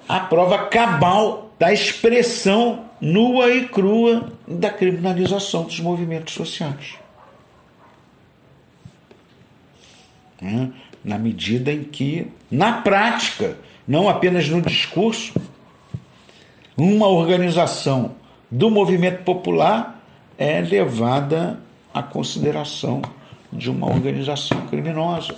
a 0.07 0.19
prova 0.19 0.67
cabal 0.67 1.53
da 1.57 1.71
expressão 1.71 2.89
nua 2.99 3.49
e 3.49 3.67
crua 3.67 4.31
da 4.47 4.69
criminalização 4.69 5.63
dos 5.63 5.79
movimentos 5.79 6.33
sociais. 6.33 6.95
Na 11.03 11.17
medida 11.17 11.71
em 11.71 11.83
que, 11.83 12.27
na 12.49 12.81
prática, 12.81 13.57
não 13.87 14.07
apenas 14.07 14.47
no 14.47 14.61
discurso, 14.61 15.33
uma 16.77 17.07
organização 17.07 18.15
do 18.49 18.69
movimento 18.69 19.23
popular 19.23 20.01
é 20.37 20.61
levada 20.61 21.59
à 21.93 22.01
consideração 22.01 23.01
de 23.51 23.69
uma 23.69 23.87
organização 23.87 24.65
criminosa. 24.67 25.35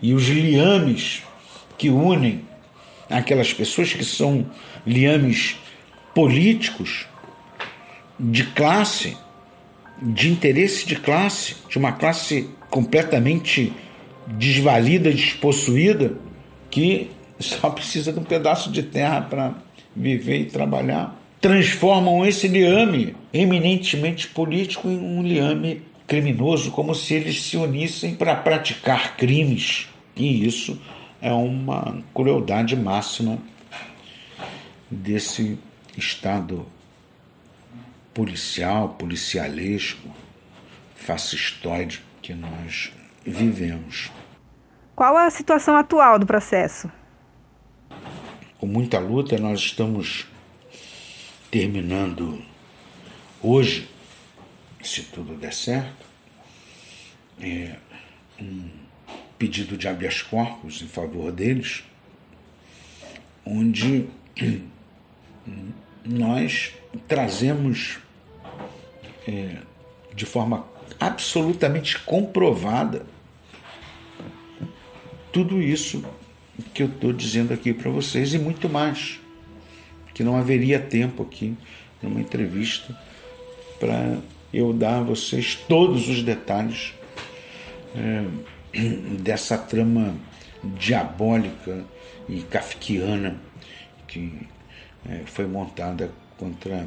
E 0.00 0.14
os 0.14 0.28
liames 0.28 1.22
que 1.76 1.90
unem 1.90 2.42
aquelas 3.10 3.52
pessoas 3.52 3.92
que 3.92 4.04
são 4.04 4.46
liames 4.86 5.56
políticos 6.14 7.06
de 8.18 8.44
classe, 8.44 9.16
de 10.00 10.30
interesse 10.30 10.86
de 10.86 10.96
classe, 10.96 11.56
de 11.68 11.78
uma 11.78 11.92
classe 11.92 12.48
completamente 12.70 13.72
desvalida, 14.26 15.10
despossuída, 15.10 16.16
que 16.70 17.10
só 17.38 17.70
precisa 17.70 18.12
de 18.12 18.18
um 18.18 18.24
pedaço 18.24 18.70
de 18.70 18.82
terra 18.82 19.22
para 19.22 19.54
viver 19.94 20.40
e 20.40 20.44
trabalhar. 20.44 21.16
Transformam 21.40 22.26
esse 22.26 22.48
liame 22.48 23.14
eminentemente 23.32 24.28
político 24.28 24.88
em 24.88 24.98
um 24.98 25.22
liame 25.22 25.82
criminoso, 26.06 26.70
como 26.70 26.94
se 26.94 27.14
eles 27.14 27.42
se 27.42 27.56
unissem 27.56 28.14
para 28.14 28.34
praticar 28.34 29.16
crimes. 29.16 29.88
E 30.16 30.44
isso 30.44 30.80
é 31.20 31.32
uma 31.32 32.02
crueldade 32.14 32.74
máxima 32.74 33.38
desse 34.90 35.58
Estado 35.96 36.66
policial, 38.18 38.96
policialesco, 38.98 40.10
fascistoide 40.96 42.02
que 42.20 42.34
nós 42.34 42.90
vivemos. 43.24 44.10
Qual 44.96 45.16
a 45.16 45.30
situação 45.30 45.76
atual 45.76 46.18
do 46.18 46.26
processo? 46.26 46.90
Com 48.58 48.66
muita 48.66 48.98
luta, 48.98 49.38
nós 49.38 49.60
estamos 49.60 50.26
terminando 51.48 52.42
hoje, 53.40 53.88
se 54.82 55.04
tudo 55.04 55.36
der 55.36 55.54
certo, 55.54 56.04
é, 57.40 57.76
um 58.40 58.68
pedido 59.38 59.76
de 59.76 59.86
habeas 59.86 60.22
corpus 60.22 60.82
em 60.82 60.88
favor 60.88 61.30
deles, 61.30 61.84
onde 63.46 64.08
nós 66.04 66.72
trazemos 67.06 68.00
é, 69.28 69.58
de 70.14 70.24
forma 70.24 70.66
absolutamente 70.98 71.98
comprovada 72.00 73.06
tudo 75.30 75.62
isso 75.62 76.02
que 76.72 76.82
eu 76.82 76.86
estou 76.86 77.12
dizendo 77.12 77.52
aqui 77.52 77.72
para 77.72 77.90
vocês 77.90 78.32
e 78.32 78.38
muito 78.38 78.68
mais, 78.68 79.20
que 80.14 80.24
não 80.24 80.36
haveria 80.36 80.80
tempo 80.80 81.22
aqui 81.22 81.54
numa 82.02 82.20
entrevista 82.20 82.98
para 83.78 84.18
eu 84.52 84.72
dar 84.72 84.98
a 84.98 85.02
vocês 85.02 85.54
todos 85.54 86.08
os 86.08 86.22
detalhes. 86.22 86.94
É, 87.94 88.24
dessa 89.20 89.56
trama 89.56 90.14
diabólica 90.62 91.84
e 92.28 92.42
kafkiana 92.42 93.40
que 94.06 94.46
é, 95.08 95.22
foi 95.24 95.46
montada 95.46 96.10
contra 96.36 96.86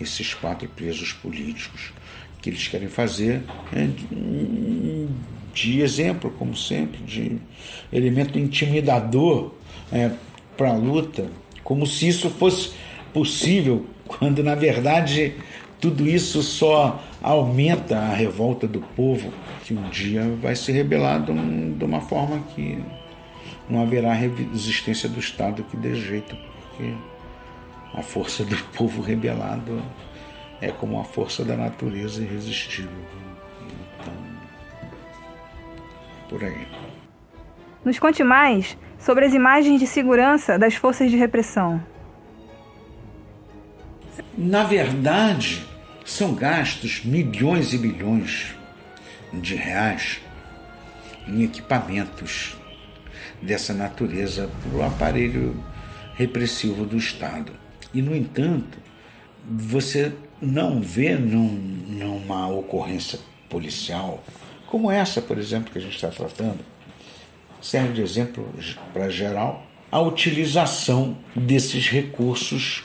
esses 0.00 0.34
quatro 0.34 0.68
presos 0.68 1.12
políticos 1.12 1.92
que 2.40 2.50
eles 2.50 2.66
querem 2.66 2.88
fazer 2.88 3.42
é, 3.72 3.88
de 5.54 5.80
exemplo, 5.80 6.30
como 6.38 6.56
sempre, 6.56 7.02
de 7.02 7.38
elemento 7.92 8.38
intimidador 8.38 9.52
é, 9.92 10.10
para 10.56 10.70
a 10.70 10.76
luta, 10.76 11.26
como 11.62 11.86
se 11.86 12.08
isso 12.08 12.28
fosse 12.30 12.72
possível, 13.12 13.86
quando 14.06 14.42
na 14.42 14.54
verdade 14.54 15.34
tudo 15.80 16.08
isso 16.08 16.42
só 16.42 17.02
aumenta 17.20 17.98
a 17.98 18.14
revolta 18.14 18.66
do 18.66 18.80
povo, 18.80 19.32
que 19.64 19.74
um 19.74 19.88
dia 19.90 20.22
vai 20.40 20.54
se 20.54 20.70
rebelar 20.70 21.22
de, 21.22 21.84
uma 21.84 22.00
forma 22.00 22.40
que 22.54 22.78
não 23.68 23.82
haverá 23.82 24.12
resistência 24.12 25.08
do 25.08 25.18
Estado 25.18 25.64
que 25.64 25.76
dê 25.76 25.94
jeito, 25.94 26.36
porque 26.36 26.92
a 27.94 28.02
força 28.02 28.44
do 28.44 28.56
povo 28.76 29.02
rebelado 29.02 29.82
é 30.60 30.70
como 30.70 31.00
a 31.00 31.04
força 31.04 31.44
da 31.44 31.56
natureza 31.56 32.22
irresistível. 32.22 32.90
Então, 34.00 34.14
por 36.28 36.44
aí. 36.44 36.66
Nos 37.84 37.98
conte 37.98 38.22
mais 38.22 38.76
sobre 38.98 39.26
as 39.26 39.34
imagens 39.34 39.80
de 39.80 39.86
segurança 39.86 40.58
das 40.58 40.74
forças 40.74 41.10
de 41.10 41.16
repressão. 41.16 41.82
Na 44.38 44.62
verdade, 44.62 45.66
são 46.04 46.34
gastos 46.34 47.04
milhões 47.04 47.72
e 47.72 47.78
milhões 47.78 48.54
de 49.32 49.54
reais 49.54 50.20
em 51.26 51.42
equipamentos 51.42 52.56
dessa 53.40 53.74
natureza 53.74 54.48
para 54.62 54.78
o 54.78 54.82
aparelho 54.82 55.56
repressivo 56.14 56.84
do 56.84 56.96
Estado. 56.96 57.61
E, 57.94 58.00
no 58.00 58.14
entanto, 58.16 58.78
você 59.48 60.12
não 60.40 60.80
vê 60.80 61.14
num, 61.14 61.48
numa 61.88 62.48
ocorrência 62.48 63.18
policial 63.48 64.22
como 64.72 64.90
essa, 64.90 65.20
por 65.20 65.36
exemplo, 65.36 65.70
que 65.70 65.76
a 65.76 65.82
gente 65.82 65.94
está 65.96 66.08
tratando, 66.08 66.60
serve 67.60 67.92
de 67.92 68.00
exemplo 68.00 68.48
para 68.90 69.10
geral 69.10 69.66
a 69.90 70.00
utilização 70.00 71.14
desses 71.36 71.88
recursos 71.88 72.82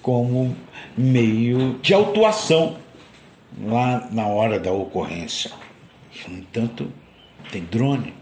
como 0.00 0.56
meio 0.96 1.78
de 1.82 1.92
autuação 1.92 2.78
lá 3.62 4.08
na 4.10 4.26
hora 4.26 4.58
da 4.58 4.72
ocorrência. 4.72 5.50
No 6.26 6.38
entanto, 6.38 6.90
tem 7.52 7.62
drone, 7.64 8.14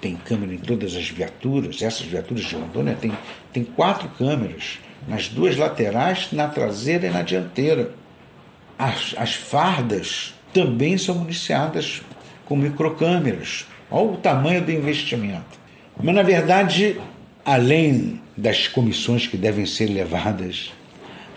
tem 0.00 0.16
câmera 0.16 0.52
em 0.52 0.58
todas 0.58 0.96
as 0.96 1.08
viaturas, 1.08 1.80
essas 1.80 2.06
viaturas 2.06 2.42
de 2.42 2.56
Rondônia 2.56 2.96
tem, 3.00 3.12
tem 3.52 3.62
quatro 3.62 4.08
câmeras, 4.18 4.80
nas 5.06 5.28
duas 5.28 5.56
laterais, 5.56 6.28
na 6.32 6.48
traseira 6.48 7.06
e 7.06 7.10
na 7.10 7.22
dianteira. 7.22 7.90
As, 8.78 9.14
as 9.16 9.34
fardas 9.34 10.34
também 10.52 10.96
são 10.98 11.16
municiadas 11.16 12.02
com 12.44 12.56
microcâmeras. 12.56 13.66
Olha 13.90 14.12
o 14.12 14.16
tamanho 14.16 14.62
do 14.62 14.72
investimento. 14.72 15.58
Mas, 16.02 16.14
na 16.14 16.22
verdade, 16.22 17.00
além 17.44 18.20
das 18.36 18.66
comissões 18.66 19.26
que 19.26 19.36
devem 19.36 19.66
ser 19.66 19.86
levadas 19.86 20.72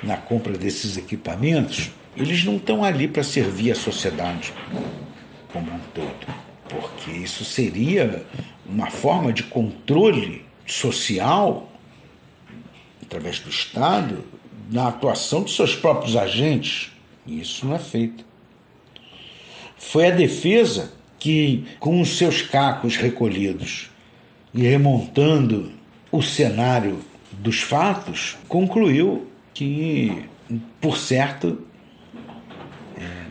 na 0.04 0.18
compra 0.18 0.58
desses 0.58 0.98
equipamentos, 0.98 1.92
eles 2.16 2.44
não 2.44 2.56
estão 2.58 2.84
ali 2.84 3.08
para 3.08 3.24
servir 3.24 3.72
a 3.72 3.76
sociedade 3.76 4.54
como 5.52 5.72
um 5.72 5.80
todo, 5.94 6.28
porque 6.68 7.12
isso 7.12 7.46
seria 7.46 8.26
uma 8.68 8.90
forma 8.90 9.32
de 9.32 9.44
controle 9.44 10.46
social 10.66 11.72
através 13.08 13.40
do 13.40 13.50
Estado 13.50 14.24
na 14.70 14.90
atuação 14.90 15.44
de 15.44 15.52
seus 15.52 15.74
próprios 15.74 16.16
agentes. 16.16 16.92
Isso 17.26 17.66
não 17.66 17.76
é 17.76 17.80
feito. 17.80 18.26
Foi 19.78 20.08
a 20.08 20.12
defesa 20.12 20.94
que, 21.18 21.66
com 21.80 22.02
os 22.02 22.18
seus 22.18 22.42
cacos 22.42 22.98
recolhidos 22.98 23.90
e 24.54 24.62
remontando 24.62 25.72
o 26.12 26.22
cenário 26.22 27.00
dos 27.32 27.62
fatos, 27.62 28.38
concluiu 28.48 29.28
que, 29.54 30.26
por 30.82 30.98
certo, 30.98 31.62
é, 32.98 33.26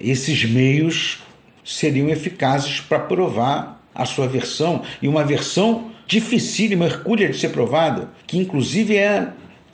esses 0.00 0.44
meios 0.44 1.18
seriam 1.64 2.08
eficazes 2.08 2.80
para 2.80 3.00
provar 3.00 3.84
a 3.94 4.04
sua 4.06 4.28
versão, 4.28 4.82
e 5.02 5.08
uma 5.08 5.24
versão 5.24 5.90
dificílima, 6.08 6.86
hercúlea 6.86 7.28
de 7.28 7.38
ser 7.38 7.50
provada, 7.50 8.08
que 8.26 8.38
inclusive 8.38 8.96
é, 8.96 9.28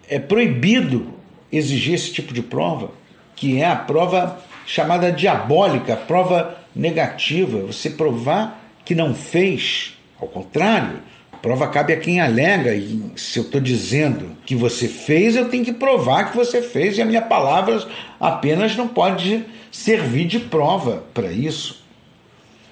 é 0.09 0.18
proibido 0.18 1.14
exigir 1.51 1.94
esse 1.94 2.12
tipo 2.12 2.35
de 2.35 2.42
prova, 2.42 2.90
que 3.37 3.61
é 3.61 3.66
a 3.66 3.77
prova 3.77 4.42
chamada 4.66 5.12
diabólica, 5.12 5.94
a 5.94 5.97
prova 5.97 6.59
negativa, 6.75 7.61
você 7.61 7.88
provar 7.88 8.61
que 8.85 8.97
não 8.97 9.14
fez, 9.14 9.97
ao 10.20 10.27
contrário, 10.27 10.99
a 11.33 11.37
prova 11.37 11.68
cabe 11.68 11.92
a 11.92 12.01
quem 12.01 12.20
alega, 12.20 12.75
e 12.75 13.12
se 13.14 13.38
eu 13.38 13.44
estou 13.44 13.61
dizendo 13.61 14.33
que 14.44 14.57
você 14.57 14.88
fez, 14.88 15.37
eu 15.37 15.49
tenho 15.49 15.64
que 15.64 15.73
provar 15.73 16.31
que 16.31 16.37
você 16.37 16.61
fez, 16.61 16.99
e 16.99 17.03
a 17.03 17.07
minha 17.07 17.23
palavra 17.23 17.87
apenas 18.18 18.75
não 18.75 18.88
pode 18.88 19.44
servir 19.70 20.27
de 20.27 20.40
prova 20.40 21.05
para 21.14 21.31
isso. 21.31 21.85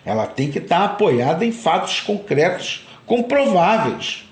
Ela 0.05 0.27
tem 0.27 0.51
que 0.51 0.59
estar 0.59 0.85
apoiada 0.85 1.45
em 1.45 1.53
fatos 1.53 2.01
concretos, 2.01 2.85
comprováveis. 3.13 4.25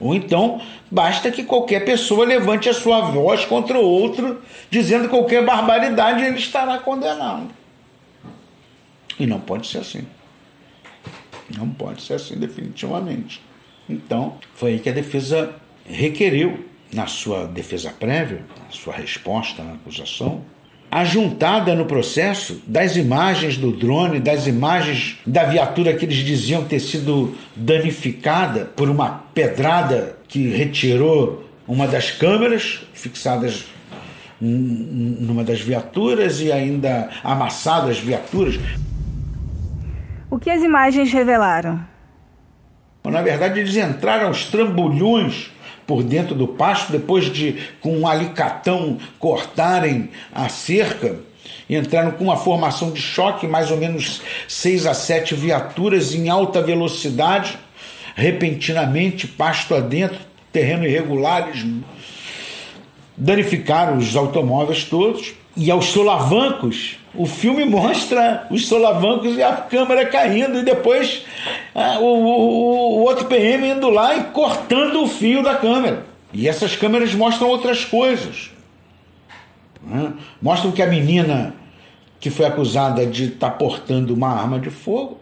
Ou 0.00 0.14
então, 0.14 0.62
basta 0.90 1.30
que 1.30 1.44
qualquer 1.44 1.84
pessoa 1.84 2.24
levante 2.24 2.66
a 2.66 2.72
sua 2.72 3.02
voz 3.02 3.44
contra 3.44 3.78
o 3.78 3.84
outro, 3.84 4.40
dizendo 4.70 5.10
qualquer 5.10 5.44
barbaridade, 5.44 6.24
ele 6.24 6.38
estará 6.38 6.78
condenado. 6.78 7.50
E 9.20 9.26
não 9.26 9.38
pode 9.38 9.66
ser 9.66 9.78
assim. 9.78 10.06
Não 11.54 11.68
pode 11.68 12.00
ser 12.00 12.14
assim, 12.14 12.34
definitivamente. 12.36 13.42
Então, 13.86 14.38
foi 14.54 14.72
aí 14.72 14.78
que 14.78 14.88
a 14.88 14.92
defesa 14.92 15.54
requeriu, 15.84 16.64
na 16.94 17.06
sua 17.06 17.46
defesa 17.46 17.90
prévia, 17.90 18.42
na 18.64 18.70
sua 18.70 18.94
resposta 18.94 19.62
à 19.62 19.72
acusação, 19.74 20.42
ajuntada 20.92 21.74
no 21.74 21.86
processo 21.86 22.62
das 22.66 22.96
imagens 22.96 23.56
do 23.56 23.72
drone, 23.72 24.20
das 24.20 24.46
imagens 24.46 25.18
da 25.26 25.44
viatura 25.44 25.94
que 25.94 26.04
eles 26.04 26.18
diziam 26.18 26.64
ter 26.64 26.80
sido 26.80 27.34
danificada 27.56 28.66
por 28.76 28.90
uma 28.90 29.22
pedrada 29.32 30.18
que 30.28 30.48
retirou 30.48 31.48
uma 31.66 31.88
das 31.88 32.10
câmeras 32.10 32.82
fixadas 32.92 33.64
numa 34.38 35.42
das 35.42 35.62
viaturas 35.62 36.42
e 36.42 36.52
ainda 36.52 37.08
amassado 37.24 37.88
as 37.88 37.98
viaturas. 37.98 38.56
O 40.30 40.38
que 40.38 40.50
as 40.50 40.62
imagens 40.62 41.10
revelaram? 41.10 41.80
Na 43.02 43.22
verdade, 43.22 43.60
eles 43.60 43.76
entraram 43.76 44.26
aos 44.26 44.44
trambolhões 44.44 45.51
por 45.92 46.02
dentro 46.02 46.34
do 46.34 46.48
pasto, 46.48 46.90
depois 46.90 47.30
de 47.30 47.54
com 47.78 47.94
um 47.98 48.06
alicatão 48.06 48.96
cortarem 49.18 50.08
a 50.32 50.48
cerca, 50.48 51.16
entraram 51.68 52.12
com 52.12 52.24
uma 52.24 52.36
formação 52.38 52.92
de 52.92 52.98
choque, 52.98 53.46
mais 53.46 53.70
ou 53.70 53.76
menos 53.76 54.22
seis 54.48 54.86
a 54.86 54.94
sete 54.94 55.34
viaturas 55.34 56.14
em 56.14 56.30
alta 56.30 56.62
velocidade, 56.62 57.58
repentinamente, 58.16 59.28
pasto 59.28 59.74
adentro, 59.74 60.18
terreno 60.50 60.86
irregulares, 60.86 61.62
danificaram 63.14 63.98
os 63.98 64.16
automóveis 64.16 64.84
todos. 64.84 65.34
E 65.54 65.70
aos 65.70 65.88
solavancos, 65.88 66.96
o 67.14 67.26
filme 67.26 67.64
mostra 67.64 68.46
os 68.50 68.66
solavancos 68.66 69.36
e 69.36 69.42
a 69.42 69.52
câmera 69.52 70.06
caindo, 70.06 70.58
e 70.58 70.64
depois 70.64 71.24
ah, 71.74 71.98
o, 72.00 72.04
o, 72.04 72.98
o 72.98 73.02
outro 73.02 73.26
PM 73.26 73.68
indo 73.68 73.90
lá 73.90 74.16
e 74.16 74.24
cortando 74.24 75.02
o 75.02 75.08
fio 75.08 75.42
da 75.42 75.56
câmera. 75.56 76.06
E 76.32 76.48
essas 76.48 76.74
câmeras 76.74 77.14
mostram 77.14 77.48
outras 77.48 77.84
coisas. 77.84 78.50
Mostram 80.40 80.72
que 80.72 80.80
a 80.80 80.86
menina 80.86 81.54
que 82.18 82.30
foi 82.30 82.46
acusada 82.46 83.04
de 83.04 83.24
estar 83.24 83.50
tá 83.50 83.56
portando 83.56 84.14
uma 84.14 84.28
arma 84.28 84.58
de 84.60 84.70
fogo, 84.70 85.18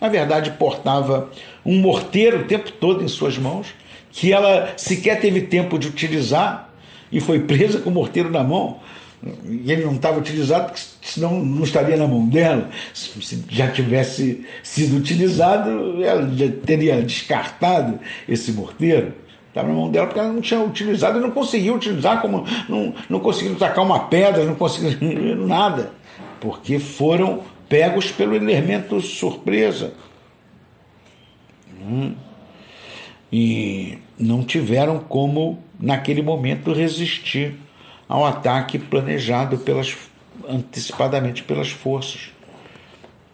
na 0.00 0.08
verdade 0.08 0.52
portava 0.52 1.28
um 1.64 1.78
morteiro 1.78 2.40
o 2.40 2.44
tempo 2.44 2.72
todo 2.72 3.04
em 3.04 3.08
suas 3.08 3.36
mãos, 3.36 3.66
que 4.10 4.32
ela 4.32 4.72
sequer 4.76 5.20
teve 5.20 5.42
tempo 5.42 5.78
de 5.78 5.88
utilizar 5.88 6.70
e 7.12 7.20
foi 7.20 7.40
presa 7.40 7.80
com 7.80 7.90
o 7.90 7.92
morteiro 7.92 8.30
na 8.30 8.42
mão 8.42 8.80
e 9.22 9.70
ele 9.70 9.84
não 9.84 9.94
estava 9.94 10.18
utilizado, 10.18 10.66
porque 10.66 10.80
senão 11.02 11.44
não 11.44 11.64
estaria 11.64 11.96
na 11.96 12.06
mão 12.06 12.26
dela. 12.28 12.70
Se 12.94 13.44
já 13.48 13.70
tivesse 13.70 14.46
sido 14.62 14.96
utilizado, 14.96 16.02
ela 16.02 16.28
já 16.34 16.48
teria 16.64 17.02
descartado 17.02 17.98
esse 18.28 18.52
morteiro. 18.52 19.12
Estava 19.48 19.68
na 19.68 19.74
mão 19.74 19.90
dela 19.90 20.06
porque 20.06 20.20
ela 20.20 20.32
não 20.32 20.40
tinha 20.40 20.60
utilizado 20.60 21.18
e 21.18 21.22
não 21.22 21.32
conseguia 21.32 21.74
utilizar, 21.74 22.20
como 22.20 22.44
não, 22.68 22.94
não 23.08 23.18
conseguiu 23.18 23.56
tacar 23.56 23.84
uma 23.84 24.00
pedra, 24.00 24.44
não 24.44 24.54
conseguiu 24.54 24.98
nada, 25.46 25.90
porque 26.40 26.78
foram 26.78 27.42
pegos 27.68 28.12
pelo 28.12 28.36
elemento 28.36 29.00
surpresa. 29.00 29.92
Hum. 31.82 32.14
E 33.32 33.98
não 34.18 34.42
tiveram 34.42 35.00
como, 35.00 35.58
naquele 35.78 36.22
momento, 36.22 36.72
resistir 36.72 37.56
ao 38.08 38.24
ataque 38.24 38.78
planejado 38.78 39.58
pelas, 39.58 39.96
antecipadamente 40.48 41.42
pelas 41.42 41.70
forças, 41.70 42.30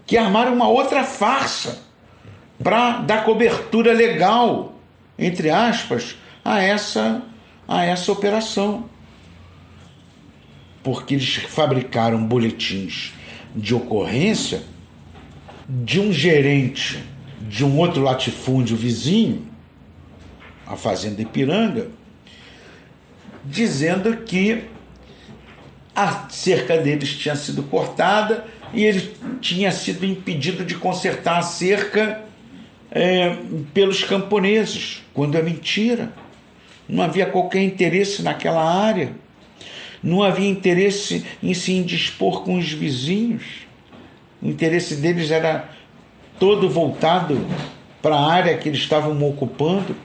que 0.07 0.17
armaram 0.19 0.53
uma 0.53 0.69
outra 0.69 1.05
farsa 1.05 1.83
para 2.63 2.99
dar 2.99 3.25
cobertura 3.25 3.93
legal, 3.93 4.75
entre 5.19 5.51
aspas, 5.51 6.17
a 6.45 6.61
essa, 6.61 7.23
a 7.69 7.85
essa 7.85 8.11
operação. 8.11 8.89
Porque 10.83 11.15
eles 11.15 11.37
fabricaram 11.37 12.23
boletins 12.25 13.13
de 13.55 13.75
ocorrência 13.75 14.63
de 15.69 16.01
um 16.01 16.13
gerente 16.13 17.03
de 17.49 17.65
um 17.65 17.79
outro 17.79 18.03
latifúndio 18.03 18.77
vizinho, 18.77 19.47
a 20.67 20.77
Fazenda 20.77 21.23
Ipiranga, 21.23 21.89
dizendo 23.45 24.17
que 24.19 24.65
a 25.95 26.29
cerca 26.29 26.79
deles 26.79 27.17
tinha 27.17 27.37
sido 27.37 27.63
cortada 27.65 28.45
e 28.73 28.85
ele 28.85 29.15
tinha 29.41 29.71
sido 29.71 30.05
impedido 30.05 30.65
de 30.65 30.75
consertar 30.75 31.39
a 31.39 31.43
cerca 31.43 32.23
é, 32.91 33.37
pelos 33.73 34.03
camponeses, 34.03 35.03
quando 35.13 35.37
é 35.37 35.43
mentira. 35.43 36.13
Não 36.89 37.03
havia 37.03 37.27
qualquer 37.27 37.63
interesse 37.63 38.23
naquela 38.23 38.63
área, 38.63 39.13
não 40.03 40.23
havia 40.23 40.49
interesse 40.49 41.25
em 41.43 41.55
se 41.55 41.73
indispor 41.73 42.43
com 42.43 42.59
os 42.59 42.71
vizinhos. 42.71 43.45
O 44.43 44.49
interesse 44.49 44.97
deles 44.97 45.31
era 45.31 45.69
todo 46.39 46.69
voltado 46.69 47.47
para 48.03 48.17
a 48.17 48.31
área 48.31 48.59
que 48.59 48.69
eles 48.69 48.81
estavam 48.81 49.27
ocupando. 49.27 49.97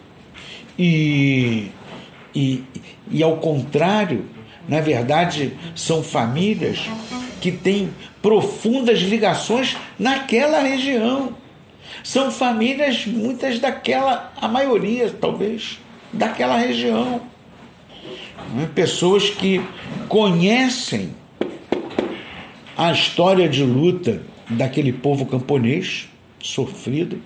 E 0.77 1.67
e, 2.33 2.63
e 3.09 3.23
ao 3.23 3.37
contrário, 3.37 4.25
na 4.67 4.81
verdade, 4.81 5.53
são 5.75 6.03
famílias 6.03 6.89
que 7.41 7.51
têm 7.51 7.89
profundas 8.21 8.99
ligações 8.99 9.75
naquela 9.97 10.61
região. 10.61 11.35
São 12.03 12.31
famílias, 12.31 13.05
muitas 13.05 13.59
daquela, 13.59 14.31
a 14.39 14.47
maioria 14.47 15.09
talvez, 15.19 15.79
daquela 16.13 16.57
região. 16.57 17.21
Né? 18.53 18.69
Pessoas 18.73 19.29
que 19.29 19.61
conhecem 20.07 21.13
a 22.77 22.91
história 22.91 23.49
de 23.49 23.63
luta 23.63 24.21
daquele 24.49 24.93
povo 24.93 25.25
camponês 25.25 26.07
sofrido 26.41 27.21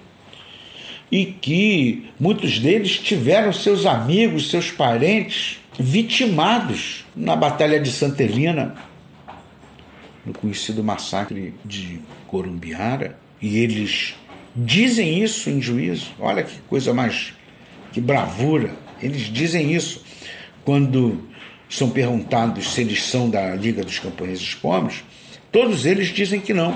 e 1.14 1.26
que 1.26 2.10
muitos 2.20 2.58
deles 2.58 2.98
tiveram 2.98 3.54
seus 3.54 3.86
amigos, 3.86 4.50
seus 4.50 4.72
parentes 4.72 5.60
vitimados 5.80 7.06
na 7.16 7.36
Batalha 7.36 7.80
de 7.80 7.92
Santa 7.92 8.24
Helena, 8.24 8.76
no 10.26 10.34
conhecido 10.34 10.84
massacre 10.84 11.54
de 11.64 12.00
Corumbiara, 12.26 13.16
e 13.40 13.60
eles 13.60 14.16
dizem 14.56 15.22
isso 15.22 15.52
em 15.52 15.62
juízo. 15.62 16.14
Olha 16.20 16.42
que 16.42 16.58
coisa 16.62 16.96
mais 16.96 17.32
que 17.92 18.02
bravura. 18.02 18.76
Eles 19.00 19.32
dizem 19.32 19.72
isso 19.72 20.04
quando 20.66 21.30
são 21.70 21.92
perguntados 21.92 22.74
se 22.74 22.82
eles 22.82 23.04
são 23.04 23.30
da 23.30 23.54
Liga 23.54 23.84
dos 23.84 24.00
Camponeses 24.00 24.56
Pobres, 24.56 25.04
todos 25.52 25.86
eles 25.86 26.08
dizem 26.08 26.40
que 26.40 26.56
não 26.56 26.76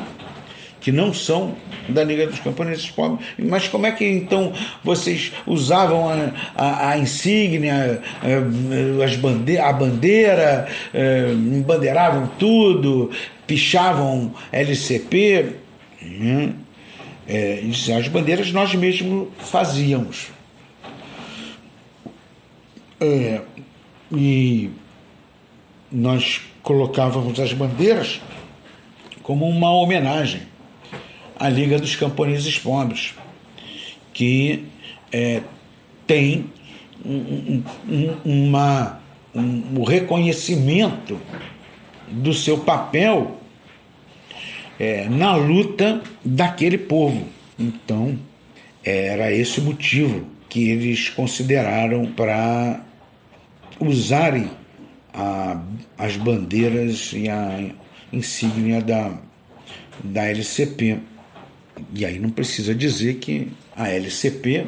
que 0.87 0.91
não 0.93 1.13
são 1.13 1.53
da 1.89 2.01
Liga 2.01 2.25
dos 2.27 2.39
Camponeses 2.39 2.89
Pobres. 2.89 3.27
Mas 3.37 3.67
como 3.67 3.85
é 3.85 3.91
que 3.91 4.05
então 4.07 4.53
vocês 4.81 5.33
usavam 5.45 6.07
a, 6.07 6.31
a, 6.55 6.91
a 6.91 6.97
insígnia, 6.97 8.01
a, 8.23 9.03
as 9.03 9.17
bande 9.17 9.57
a 9.57 9.73
bandeira, 9.73 10.65
embandeiravam 11.33 12.31
tudo, 12.39 13.11
pichavam 13.45 14.33
LCP? 14.49 15.55
É, 17.27 17.63
as 17.99 18.07
bandeiras 18.07 18.53
nós 18.53 18.73
mesmos 18.73 19.27
fazíamos. 19.39 20.27
É, 23.01 23.41
e 24.09 24.69
nós 25.91 26.39
colocávamos 26.63 27.37
as 27.41 27.51
bandeiras 27.51 28.21
como 29.21 29.45
uma 29.49 29.69
homenagem 29.69 30.43
à 31.39 31.49
Liga 31.49 31.77
dos 31.79 31.95
Camponeses 31.95 32.57
Pobres, 32.57 33.13
que 34.13 34.65
é, 35.11 35.41
tem 36.05 36.45
um, 37.05 37.63
um, 37.87 38.15
uma, 38.25 38.99
um, 39.35 39.79
um 39.79 39.83
reconhecimento 39.83 41.19
do 42.07 42.33
seu 42.33 42.59
papel 42.59 43.37
é, 44.79 45.07
na 45.09 45.35
luta 45.35 46.01
daquele 46.23 46.77
povo. 46.77 47.27
Então, 47.59 48.17
era 48.83 49.31
esse 49.31 49.59
o 49.59 49.63
motivo 49.63 50.25
que 50.49 50.69
eles 50.69 51.09
consideraram 51.09 52.05
para 52.05 52.81
usarem 53.79 54.49
a, 55.13 55.61
as 55.97 56.15
bandeiras 56.15 57.11
e 57.13 57.29
a 57.29 57.69
insígnia 58.13 58.81
da, 58.81 59.11
da 60.03 60.25
LCP. 60.25 60.99
E 61.93 62.05
aí 62.05 62.19
não 62.19 62.29
precisa 62.29 62.73
dizer 62.73 63.15
que 63.15 63.51
a 63.75 63.89
LCP, 63.89 64.67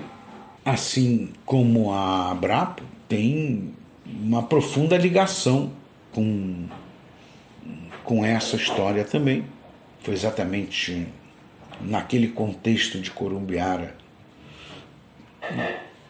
assim 0.63 1.29
como 1.45 1.91
a 1.91 2.31
Abrapo, 2.31 2.83
tem 3.07 3.73
uma 4.05 4.43
profunda 4.43 4.97
ligação 4.97 5.71
com, 6.11 6.65
com 8.03 8.25
essa 8.25 8.55
história 8.55 9.03
também. 9.03 9.45
Foi 10.01 10.13
exatamente 10.13 11.07
naquele 11.81 12.29
contexto 12.29 12.99
de 12.99 13.11
Corumbiara 13.11 13.95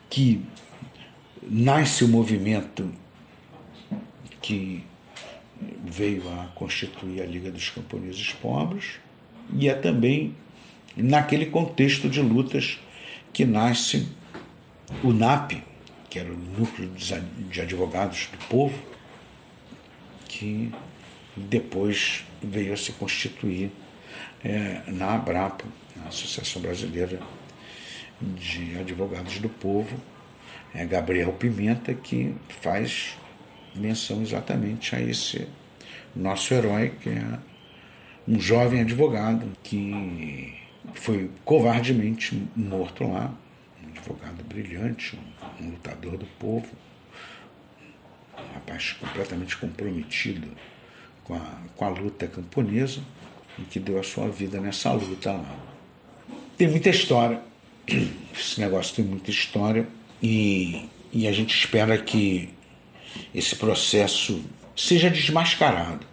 que 0.10 0.42
nasce 1.44 2.04
o 2.04 2.08
movimento 2.08 2.92
que 4.42 4.84
veio 5.84 6.24
a 6.30 6.48
constituir 6.56 7.22
a 7.22 7.26
Liga 7.26 7.52
dos 7.52 7.70
Camponeses 7.70 8.32
Pobres, 8.34 9.00
e 9.54 9.68
é 9.68 9.74
também 9.74 10.36
naquele 11.02 11.46
contexto 11.48 12.10
de 12.10 12.22
lutas 12.22 12.80
que 13.34 13.46
nasce 13.46 14.08
o 15.04 15.12
NAP, 15.12 15.64
que 16.10 16.20
era 16.20 16.32
o 16.32 16.38
Núcleo 16.38 16.90
de 17.50 17.62
Advogados 17.62 18.28
do 18.32 18.38
Povo, 18.48 18.78
que 20.28 20.72
depois 21.36 22.26
veio 22.42 22.74
a 22.74 22.78
se 22.78 22.92
constituir 22.94 23.72
é, 24.44 24.82
na 24.88 25.16
ABRAPO, 25.16 25.66
a 26.06 26.10
Associação 26.10 26.62
Brasileira 26.62 27.20
de 28.22 28.78
Advogados 28.78 29.40
do 29.40 29.50
Povo, 29.50 30.00
é 30.74 30.86
Gabriel 30.86 31.34
Pimenta, 31.34 31.94
que 31.94 32.36
faz 32.62 33.18
menção 33.76 34.22
exatamente 34.22 34.96
a 34.96 35.02
esse 35.02 35.48
nosso 36.16 36.54
herói, 36.54 36.94
que 37.02 37.10
é 37.10 37.40
um 38.28 38.40
jovem 38.40 38.82
advogado 38.82 39.46
que 39.64 40.54
foi 40.94 41.30
covardemente 41.44 42.42
morto 42.56 43.08
lá, 43.08 43.34
um 43.84 43.90
advogado 43.90 44.44
brilhante, 44.44 45.18
um 45.62 45.72
lutador 45.72 46.18
do 46.18 46.26
povo, 46.40 46.68
um 48.38 48.54
rapaz 48.54 48.94
completamente 48.94 49.58
comprometido 49.58 50.48
com 51.24 51.36
a, 51.36 51.62
com 51.76 51.86
a 51.86 51.90
luta 51.90 52.28
camponesa 52.28 53.02
e 53.58 53.64
que 53.64 53.80
deu 53.80 54.00
a 54.00 54.04
sua 54.04 54.28
vida 54.30 54.60
nessa 54.60 54.92
luta 54.92 55.32
lá. 55.32 55.56
Tem 56.58 56.68
muita 56.68 56.90
história, 56.90 57.42
esse 57.88 58.60
negócio 58.60 58.96
tem 58.96 59.06
muita 59.06 59.30
história 59.30 59.88
e, 60.22 60.90
e 61.12 61.28
a 61.28 61.32
gente 61.32 61.58
espera 61.58 61.98
que 61.98 62.50
esse 63.34 63.56
processo 63.56 64.44
seja 64.76 65.10
desmascarado, 65.10 66.06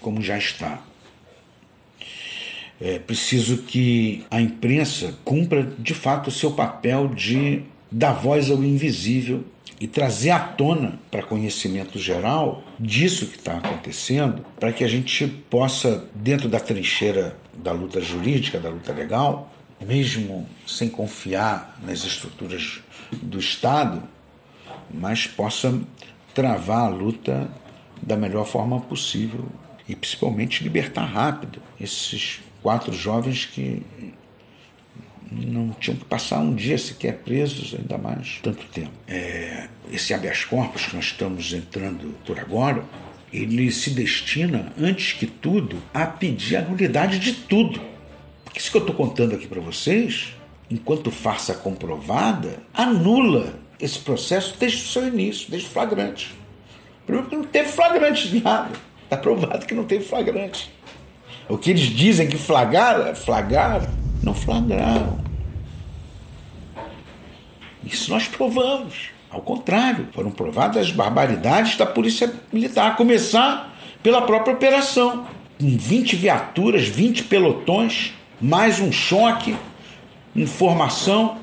como 0.00 0.22
já 0.22 0.38
está. 0.38 0.82
É 2.80 2.98
preciso 2.98 3.58
que 3.58 4.24
a 4.30 4.40
imprensa 4.40 5.14
cumpra 5.22 5.62
de 5.78 5.92
fato 5.92 6.28
o 6.28 6.32
seu 6.32 6.52
papel 6.52 7.08
de 7.08 7.62
dar 7.90 8.12
voz 8.12 8.50
ao 8.50 8.64
invisível 8.64 9.44
e 9.78 9.86
trazer 9.86 10.30
à 10.30 10.38
tona 10.38 10.98
para 11.10 11.22
conhecimento 11.22 11.98
geral 11.98 12.62
disso 12.78 13.26
que 13.26 13.36
está 13.36 13.58
acontecendo, 13.58 14.44
para 14.58 14.72
que 14.72 14.84
a 14.84 14.88
gente 14.88 15.26
possa, 15.26 16.04
dentro 16.14 16.48
da 16.48 16.60
trincheira 16.60 17.36
da 17.54 17.72
luta 17.72 18.00
jurídica, 18.00 18.58
da 18.58 18.70
luta 18.70 18.92
legal, 18.92 19.52
mesmo 19.80 20.46
sem 20.66 20.88
confiar 20.88 21.78
nas 21.82 22.04
estruturas 22.04 22.80
do 23.22 23.38
Estado, 23.38 24.02
mas 24.92 25.26
possa 25.26 25.78
travar 26.34 26.86
a 26.86 26.88
luta 26.88 27.50
da 28.00 28.16
melhor 28.16 28.46
forma 28.46 28.80
possível 28.80 29.46
e 29.88 29.94
principalmente 29.94 30.62
libertar 30.62 31.04
rápido 31.04 31.60
esses 31.80 32.40
quatro 32.62 32.92
jovens 32.92 33.44
que 33.46 33.82
não 35.30 35.70
tinham 35.70 35.96
que 35.96 36.04
passar 36.04 36.40
um 36.40 36.54
dia 36.54 36.76
sequer 36.76 37.18
presos, 37.18 37.74
ainda 37.78 37.96
mais 37.96 38.40
tanto 38.42 38.64
tempo. 38.66 38.90
É, 39.06 39.68
esse 39.92 40.12
habeas 40.12 40.44
corpus 40.44 40.86
que 40.86 40.96
nós 40.96 41.06
estamos 41.06 41.52
entrando 41.52 42.14
por 42.26 42.38
agora, 42.38 42.84
ele 43.32 43.70
se 43.70 43.90
destina, 43.90 44.72
antes 44.78 45.12
que 45.12 45.26
tudo, 45.26 45.80
a 45.94 46.04
pedir 46.04 46.56
a 46.56 46.62
nulidade 46.62 47.18
de 47.18 47.32
tudo. 47.32 47.80
Porque 48.44 48.58
isso 48.58 48.70
que 48.70 48.76
eu 48.76 48.80
estou 48.82 48.96
contando 48.96 49.34
aqui 49.34 49.46
para 49.46 49.60
vocês, 49.60 50.34
enquanto 50.68 51.10
farsa 51.10 51.54
comprovada, 51.54 52.58
anula 52.74 53.54
esse 53.78 54.00
processo 54.00 54.56
desde 54.58 54.82
o 54.82 54.86
seu 54.86 55.06
início, 55.06 55.48
desde 55.50 55.68
o 55.68 55.70
flagrante. 55.70 56.34
Primeiro 57.06 57.28
porque 57.28 57.36
não 57.36 57.50
teve 57.50 57.68
flagrante 57.68 58.28
de 58.28 58.42
nada. 58.42 58.70
Está 59.04 59.16
provado 59.16 59.66
que 59.66 59.74
não 59.74 59.84
teve 59.84 60.04
flagrante. 60.04 60.70
O 61.50 61.58
que 61.58 61.70
eles 61.70 61.82
dizem 61.82 62.28
que 62.28 62.38
flagraram, 62.38 63.12
flagraram, 63.12 63.88
não 64.22 64.32
flagraram. 64.32 65.18
Isso 67.84 68.08
nós 68.08 68.28
provamos. 68.28 69.10
Ao 69.28 69.40
contrário, 69.40 70.06
foram 70.12 70.30
provadas 70.30 70.76
as 70.86 70.92
barbaridades 70.92 71.76
da 71.76 71.84
Polícia 71.84 72.32
Militar, 72.52 72.92
a 72.92 72.94
começar 72.94 73.76
pela 74.00 74.22
própria 74.22 74.54
operação. 74.54 75.26
Com 75.58 75.76
20 75.76 76.14
viaturas, 76.14 76.86
20 76.86 77.24
pelotões, 77.24 78.12
mais 78.40 78.78
um 78.78 78.92
choque, 78.92 79.56
informação, 80.36 81.36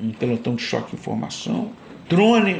um 0.00 0.12
pelotão 0.12 0.54
de 0.54 0.62
choque 0.62 0.96
informação, 0.96 1.72
drone, 2.08 2.56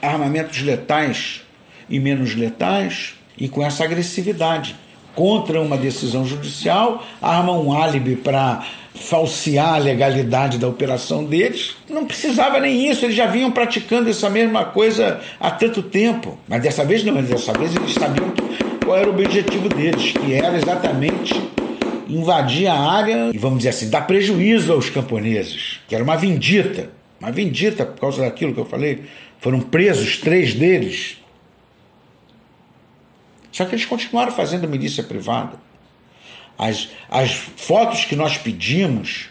armamentos 0.00 0.62
letais 0.62 1.42
e 1.90 2.00
menos 2.00 2.34
letais, 2.34 3.16
e 3.36 3.50
com 3.50 3.62
essa 3.62 3.84
agressividade 3.84 4.74
contra 5.14 5.60
uma 5.60 5.76
decisão 5.76 6.24
judicial, 6.24 7.04
armam 7.20 7.66
um 7.66 7.72
álibi 7.72 8.16
para 8.16 8.64
falsear 8.94 9.74
a 9.74 9.78
legalidade 9.78 10.58
da 10.58 10.68
operação 10.68 11.24
deles. 11.24 11.76
Não 11.88 12.04
precisava 12.04 12.58
nem 12.60 12.90
isso, 12.90 13.04
eles 13.04 13.16
já 13.16 13.26
vinham 13.26 13.50
praticando 13.50 14.08
essa 14.10 14.28
mesma 14.28 14.64
coisa 14.64 15.20
há 15.40 15.50
tanto 15.50 15.82
tempo. 15.82 16.38
Mas 16.48 16.62
dessa 16.62 16.84
vez 16.84 17.04
não, 17.04 17.22
dessa 17.22 17.52
vez 17.52 17.74
eles 17.74 17.94
sabiam 17.94 18.32
qual 18.84 18.96
era 18.96 19.08
o 19.08 19.12
objetivo 19.12 19.68
deles, 19.68 20.12
que 20.12 20.34
era 20.34 20.56
exatamente 20.56 21.34
invadir 22.08 22.66
a 22.66 22.78
área 22.78 23.30
e, 23.32 23.38
vamos 23.38 23.58
dizer 23.58 23.70
assim, 23.70 23.90
dar 23.90 24.06
prejuízo 24.06 24.72
aos 24.72 24.88
camponeses, 24.88 25.80
que 25.86 25.94
era 25.94 26.02
uma 26.02 26.16
vendita, 26.16 26.90
uma 27.20 27.30
vendita 27.30 27.84
por 27.84 28.00
causa 28.00 28.22
daquilo 28.22 28.54
que 28.54 28.60
eu 28.60 28.64
falei. 28.64 29.02
Foram 29.40 29.60
presos 29.60 30.16
três 30.16 30.54
deles. 30.54 31.18
Só 33.58 33.64
que 33.64 33.74
eles 33.74 33.86
continuaram 33.86 34.30
fazendo 34.30 34.68
milícia 34.68 35.02
privada. 35.02 35.54
As, 36.56 36.90
as 37.10 37.32
fotos 37.32 38.04
que 38.04 38.14
nós 38.14 38.38
pedimos 38.38 39.30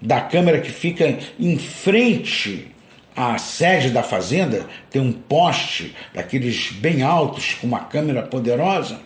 da 0.00 0.20
câmera 0.20 0.60
que 0.60 0.70
fica 0.70 1.18
em 1.36 1.58
frente 1.58 2.68
à 3.16 3.36
sede 3.38 3.90
da 3.90 4.04
fazenda, 4.04 4.64
tem 4.88 5.02
um 5.02 5.10
poste 5.10 5.96
daqueles 6.14 6.70
bem 6.70 7.02
altos 7.02 7.54
com 7.54 7.66
uma 7.66 7.80
câmera 7.80 8.22
poderosa. 8.22 9.00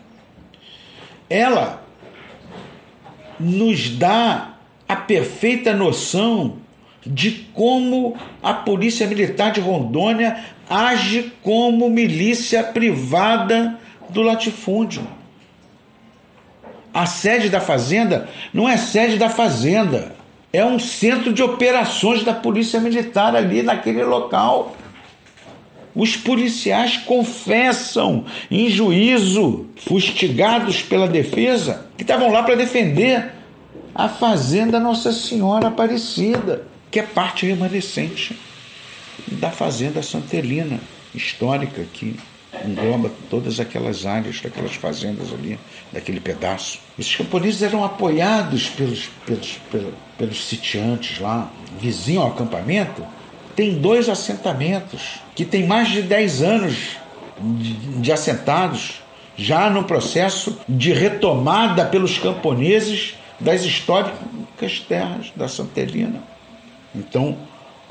Ela 1.30 1.82
nos 3.38 3.88
dá 3.88 4.56
a 4.86 4.94
perfeita 4.94 5.72
noção 5.72 6.58
de 7.06 7.30
como 7.54 8.14
a 8.42 8.52
Polícia 8.52 9.06
Militar 9.06 9.52
de 9.52 9.60
Rondônia 9.60 10.38
age 10.68 11.32
como 11.42 11.88
milícia 11.88 12.62
privada 12.62 13.79
do 14.12 14.22
latifúndio. 14.22 15.06
A 16.92 17.06
sede 17.06 17.48
da 17.48 17.60
fazenda 17.60 18.28
não 18.52 18.68
é 18.68 18.76
sede 18.76 19.16
da 19.16 19.28
fazenda, 19.28 20.14
é 20.52 20.64
um 20.64 20.78
centro 20.78 21.32
de 21.32 21.42
operações 21.42 22.24
da 22.24 22.34
Polícia 22.34 22.80
Militar 22.80 23.36
ali 23.36 23.62
naquele 23.62 24.02
local. 24.02 24.76
Os 25.94 26.16
policiais 26.16 26.96
confessam 26.96 28.24
em 28.50 28.68
juízo, 28.68 29.66
fustigados 29.76 30.82
pela 30.82 31.08
defesa, 31.08 31.86
que 31.96 32.02
estavam 32.02 32.30
lá 32.30 32.42
para 32.42 32.56
defender 32.56 33.32
a 33.94 34.08
Fazenda 34.08 34.78
Nossa 34.78 35.12
Senhora 35.12 35.68
Aparecida, 35.68 36.64
que 36.90 37.00
é 37.00 37.02
parte 37.02 37.46
remanescente 37.46 38.36
da 39.26 39.50
Fazenda 39.50 40.02
Santelina, 40.02 40.80
histórica, 41.14 41.84
que 41.92 42.16
engloba 42.64 43.10
todas 43.28 43.60
aquelas 43.60 44.04
áreas, 44.04 44.40
daquelas 44.40 44.74
fazendas 44.74 45.32
ali, 45.32 45.58
daquele 45.92 46.20
pedaço. 46.20 46.80
Esses 46.98 47.16
camponeses 47.16 47.62
eram 47.62 47.84
apoiados 47.84 48.68
pelos, 48.68 49.08
pelos, 49.24 49.58
pelos, 49.70 49.94
pelos 50.18 50.44
sitiantes 50.46 51.20
lá, 51.20 51.50
vizinho 51.78 52.20
ao 52.20 52.28
acampamento. 52.28 53.06
Tem 53.54 53.78
dois 53.78 54.08
assentamentos 54.08 55.20
que 55.34 55.44
tem 55.44 55.66
mais 55.66 55.88
de 55.88 56.02
10 56.02 56.42
anos 56.42 56.96
de, 57.40 57.74
de 57.74 58.12
assentados, 58.12 59.00
já 59.36 59.70
no 59.70 59.84
processo 59.84 60.58
de 60.68 60.92
retomada 60.92 61.84
pelos 61.86 62.18
camponeses 62.18 63.14
das 63.38 63.64
históricas 63.64 64.80
terras 64.86 65.32
da 65.34 65.48
Santelina. 65.48 66.22
Então, 66.94 67.36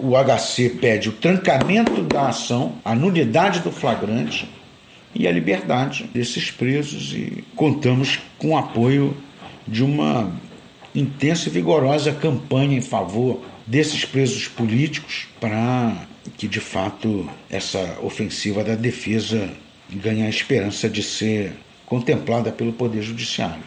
o 0.01 0.15
HC 0.15 0.77
pede 0.81 1.09
o 1.09 1.11
trancamento 1.11 2.01
da 2.03 2.29
ação, 2.29 2.75
a 2.83 2.95
nulidade 2.95 3.59
do 3.59 3.71
flagrante 3.71 4.49
e 5.13 5.27
a 5.27 5.31
liberdade 5.31 6.09
desses 6.13 6.51
presos 6.51 7.13
e 7.13 7.43
contamos 7.55 8.19
com 8.37 8.51
o 8.51 8.57
apoio 8.57 9.15
de 9.67 9.83
uma 9.83 10.31
intensa 10.95 11.49
e 11.49 11.51
vigorosa 11.51 12.11
campanha 12.11 12.77
em 12.77 12.81
favor 12.81 13.41
desses 13.65 14.05
presos 14.05 14.47
políticos 14.47 15.27
para 15.39 16.07
que 16.37 16.47
de 16.47 16.59
fato 16.59 17.29
essa 17.49 17.97
ofensiva 18.01 18.63
da 18.63 18.75
defesa 18.75 19.49
ganhe 19.89 20.23
a 20.23 20.29
esperança 20.29 20.89
de 20.89 21.03
ser 21.03 21.53
contemplada 21.85 22.51
pelo 22.51 22.71
Poder 22.71 23.01
Judiciário. 23.01 23.63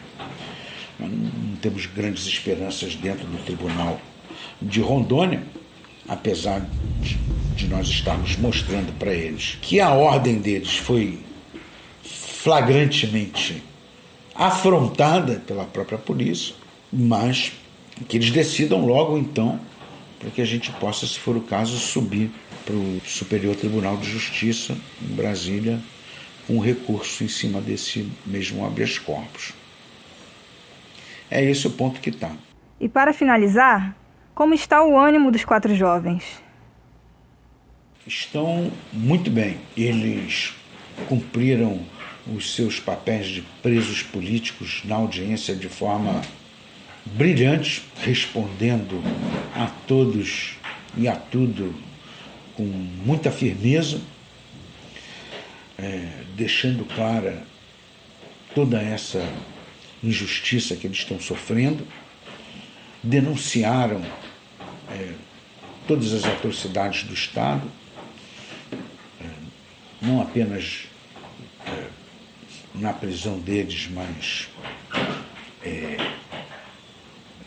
Não 0.98 1.56
temos 1.60 1.86
grandes 1.86 2.26
esperanças 2.26 2.94
dentro 2.94 3.26
do 3.26 3.38
Tribunal 3.44 4.00
de 4.60 4.80
Rondônia, 4.80 5.42
apesar 6.12 6.60
de, 7.00 7.16
de 7.56 7.68
nós 7.68 7.88
estarmos 7.88 8.36
mostrando 8.36 8.92
para 8.98 9.14
eles 9.14 9.58
que 9.62 9.80
a 9.80 9.90
ordem 9.90 10.38
deles 10.38 10.76
foi 10.76 11.18
flagrantemente 12.02 13.62
afrontada 14.34 15.42
pela 15.46 15.64
própria 15.64 15.98
polícia, 15.98 16.54
mas 16.92 17.52
que 18.08 18.16
eles 18.16 18.30
decidam 18.30 18.84
logo 18.84 19.16
então 19.16 19.58
para 20.18 20.30
que 20.30 20.40
a 20.40 20.44
gente 20.44 20.70
possa, 20.72 21.06
se 21.06 21.18
for 21.18 21.36
o 21.36 21.40
caso, 21.40 21.78
subir 21.78 22.30
para 22.64 22.74
o 22.74 23.00
Superior 23.06 23.56
Tribunal 23.56 23.96
de 23.96 24.08
Justiça 24.08 24.76
em 25.00 25.14
Brasília 25.14 25.80
um 26.48 26.58
recurso 26.58 27.24
em 27.24 27.28
cima 27.28 27.60
desse 27.60 28.10
mesmo 28.26 28.66
habeas 28.66 28.98
corpus. 28.98 29.52
É 31.30 31.42
esse 31.42 31.66
o 31.66 31.70
ponto 31.70 32.00
que 32.00 32.10
está. 32.10 32.32
E 32.80 32.88
para 32.88 33.12
finalizar, 33.12 33.96
como 34.34 34.54
está 34.54 34.82
o 34.82 34.98
ânimo 34.98 35.30
dos 35.30 35.44
quatro 35.44 35.74
jovens? 35.74 36.42
Estão 38.06 38.72
muito 38.92 39.30
bem. 39.30 39.58
Eles 39.76 40.54
cumpriram 41.08 41.80
os 42.26 42.54
seus 42.54 42.80
papéis 42.80 43.26
de 43.26 43.42
presos 43.62 44.02
políticos 44.02 44.82
na 44.84 44.96
audiência 44.96 45.54
de 45.54 45.68
forma 45.68 46.20
brilhante, 47.04 47.82
respondendo 48.00 49.02
a 49.54 49.66
todos 49.86 50.56
e 50.96 51.08
a 51.08 51.16
tudo 51.16 51.74
com 52.56 52.64
muita 52.64 53.30
firmeza, 53.30 54.00
é, 55.78 56.08
deixando 56.36 56.84
clara 56.84 57.44
toda 58.54 58.80
essa 58.80 59.26
injustiça 60.02 60.76
que 60.76 60.86
eles 60.86 60.98
estão 60.98 61.18
sofrendo, 61.18 61.86
denunciaram 63.02 64.02
é, 64.92 65.14
todas 65.86 66.12
as 66.12 66.24
atrocidades 66.24 67.04
do 67.04 67.14
Estado, 67.14 67.70
é, 69.20 69.26
não 70.00 70.20
apenas 70.20 70.84
é, 71.66 71.88
na 72.74 72.92
prisão 72.92 73.38
deles, 73.40 73.88
mas 73.90 74.48
é, 75.64 75.96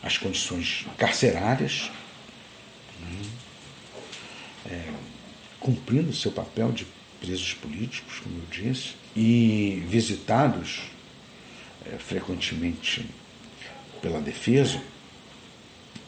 as 0.01 0.17
condições 0.17 0.85
carcerárias, 0.97 1.91
né? 3.01 4.93
Cumprindo 5.59 6.13
seu 6.13 6.31
papel 6.31 6.71
de 6.71 6.85
presos 7.19 7.53
políticos, 7.55 8.19
como 8.19 8.35
eu 8.37 8.45
disse, 8.51 8.95
e 9.15 9.83
visitados 9.87 10.81
frequentemente 11.99 13.05
pela 14.01 14.21
defesa, 14.21 14.79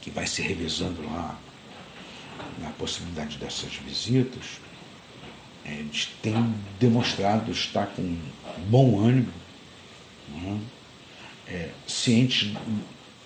que 0.08 0.12
vai 0.12 0.26
se 0.26 0.42
revisando 0.42 1.04
lá 1.04 1.38
na 2.62 2.70
possibilidade 2.70 3.38
dessas 3.38 3.74
visitas, 3.76 4.62
eles 5.66 6.08
têm 6.22 6.56
demonstrado 6.80 7.52
estar 7.52 7.88
com 7.88 8.18
bom 8.70 9.02
ânimo, 9.02 9.34
né? 10.30 10.62
é, 11.50 11.70
cientes 11.86 12.54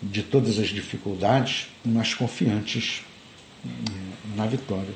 de 0.02 0.24
todas 0.24 0.58
as 0.58 0.70
dificuldades, 0.70 1.68
mas 1.86 2.16
confiantes 2.16 3.04
na 4.36 4.48
vitória. 4.48 4.96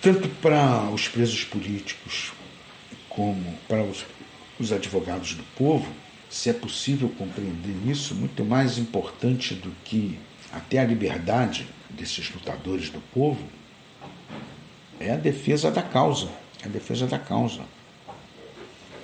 Tanto 0.00 0.28
para 0.40 0.88
os 0.90 1.08
presos 1.08 1.42
políticos 1.42 2.30
como 3.08 3.58
para 3.66 3.82
os, 3.82 4.06
os 4.60 4.70
advogados 4.70 5.34
do 5.34 5.42
povo, 5.56 5.92
se 6.30 6.50
é 6.50 6.52
possível 6.52 7.08
compreender 7.16 7.74
isso, 7.86 8.14
muito 8.14 8.44
mais 8.44 8.78
importante 8.78 9.54
do 9.54 9.70
que 9.84 10.18
até 10.52 10.78
a 10.78 10.84
liberdade 10.84 11.66
desses 11.90 12.32
lutadores 12.32 12.90
do 12.90 13.00
povo, 13.12 13.44
é 15.00 15.12
a 15.12 15.16
defesa 15.16 15.70
da 15.70 15.82
causa, 15.82 16.28
é 16.62 16.66
a 16.66 16.70
defesa 16.70 17.06
da 17.06 17.18
causa, 17.18 17.62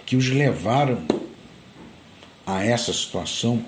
que 0.05 0.17
os 0.17 0.29
levaram 0.29 1.03
a 2.47 2.63
essa 2.63 2.93
situação 2.93 3.65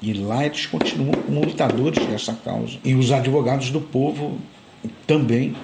e 0.00 0.12
lá 0.12 0.46
eles 0.46 0.66
continuam 0.66 1.20
como 1.22 1.44
lutadores 1.44 2.06
dessa 2.06 2.32
causa. 2.32 2.78
E 2.84 2.94
os 2.94 3.10
advogados 3.10 3.70
do 3.70 3.80
povo 3.80 4.38
também 5.06 5.56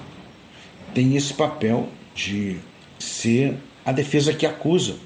têm 0.93 1.15
esse 1.15 1.33
papel 1.33 1.89
de 2.13 2.57
ser 2.99 3.57
a 3.85 3.91
defesa 3.91 4.33
que 4.33 4.45
acusa. 4.45 4.97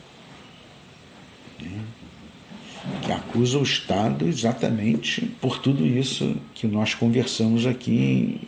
Né? 1.62 1.82
Que 3.01 3.12
acusa 3.12 3.57
o 3.57 3.64
Estado 3.64 4.28
exatamente 4.28 5.22
por 5.41 5.60
tudo 5.60 5.86
isso 5.86 6.36
que 6.53 6.68
nós 6.68 6.93
conversamos 6.93 7.66
aqui 7.66 8.39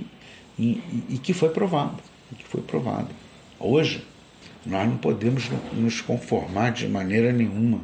e, 0.58 0.82
e 1.10 1.18
que 1.18 1.34
foi 1.34 1.50
provado. 1.50 1.98
Que 2.38 2.46
foi 2.46 2.62
provado. 2.62 3.10
Hoje, 3.60 4.04
nós 4.66 4.88
não 4.88 4.98
podemos 4.98 5.50
nos 5.74 6.02
conformar 6.02 6.72
de 6.72 6.88
maneira 6.88 7.32
nenhuma 7.32 7.82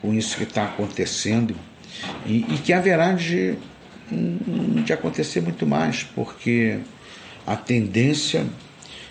com 0.00 0.14
isso 0.14 0.36
que 0.36 0.44
está 0.44 0.64
acontecendo 0.64 1.54
e, 2.26 2.38
e, 2.48 2.58
que 2.58 2.72
haverá 2.72 3.12
de, 3.12 3.56
de 4.84 4.92
acontecer 4.92 5.40
muito 5.40 5.66
mais, 5.66 6.02
porque 6.02 6.78
a 7.46 7.56
tendência 7.56 8.46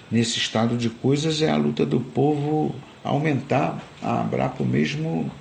nesse 0.10 0.38
estado 0.38 0.78
de 0.78 0.90
coisas 0.90 1.42
é 1.42 1.50
a 1.50 1.58
luta 1.58 1.86
do 1.86 2.00
povo 2.00 2.74
aumentar. 3.08 3.82
A 4.02 4.22
Abrapo 4.22 4.64
mesmo 4.64 5.32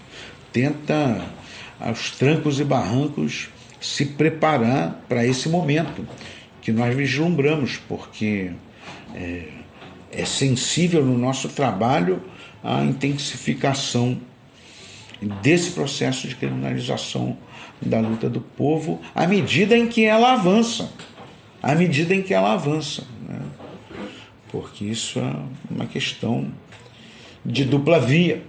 tenta, 0.53 1.25
aos 1.79 2.11
trancos 2.13 2.61
e 2.61 2.65
barrancos, 2.65 3.49
se 3.81 4.07
preparar 4.07 5.05
para 5.09 5.25
esse 5.27 5.49
momento 5.49 6.07
que 6.63 6.73
nós 6.73 6.95
vislumbramos, 6.95 7.77
porque 7.89 8.51
é, 9.15 9.49
é 10.11 10.25
sensível 10.25 11.05
no 11.05 11.17
nosso 11.17 11.49
trabalho 11.49 12.23
a 12.65 12.83
intensificação 12.83 14.19
desse 15.43 15.71
processo 15.71 16.27
de 16.27 16.35
criminalização 16.35 17.37
da 17.81 18.01
luta 18.01 18.29
do 18.29 18.41
povo 18.41 19.01
à 19.15 19.27
medida 19.27 19.77
em 19.77 19.87
que 19.87 20.05
ela 20.05 20.33
avança. 20.33 20.91
À 21.63 21.75
medida 21.75 22.15
em 22.15 22.23
que 22.23 22.35
ela 22.35 22.53
avança. 22.53 23.05
Né? 23.29 23.39
Porque 24.51 24.85
isso 24.85 25.19
é 25.19 25.35
uma 25.71 25.87
questão 25.87 26.49
de 27.47 27.65
dupla 27.65 28.01
via. 28.01 28.43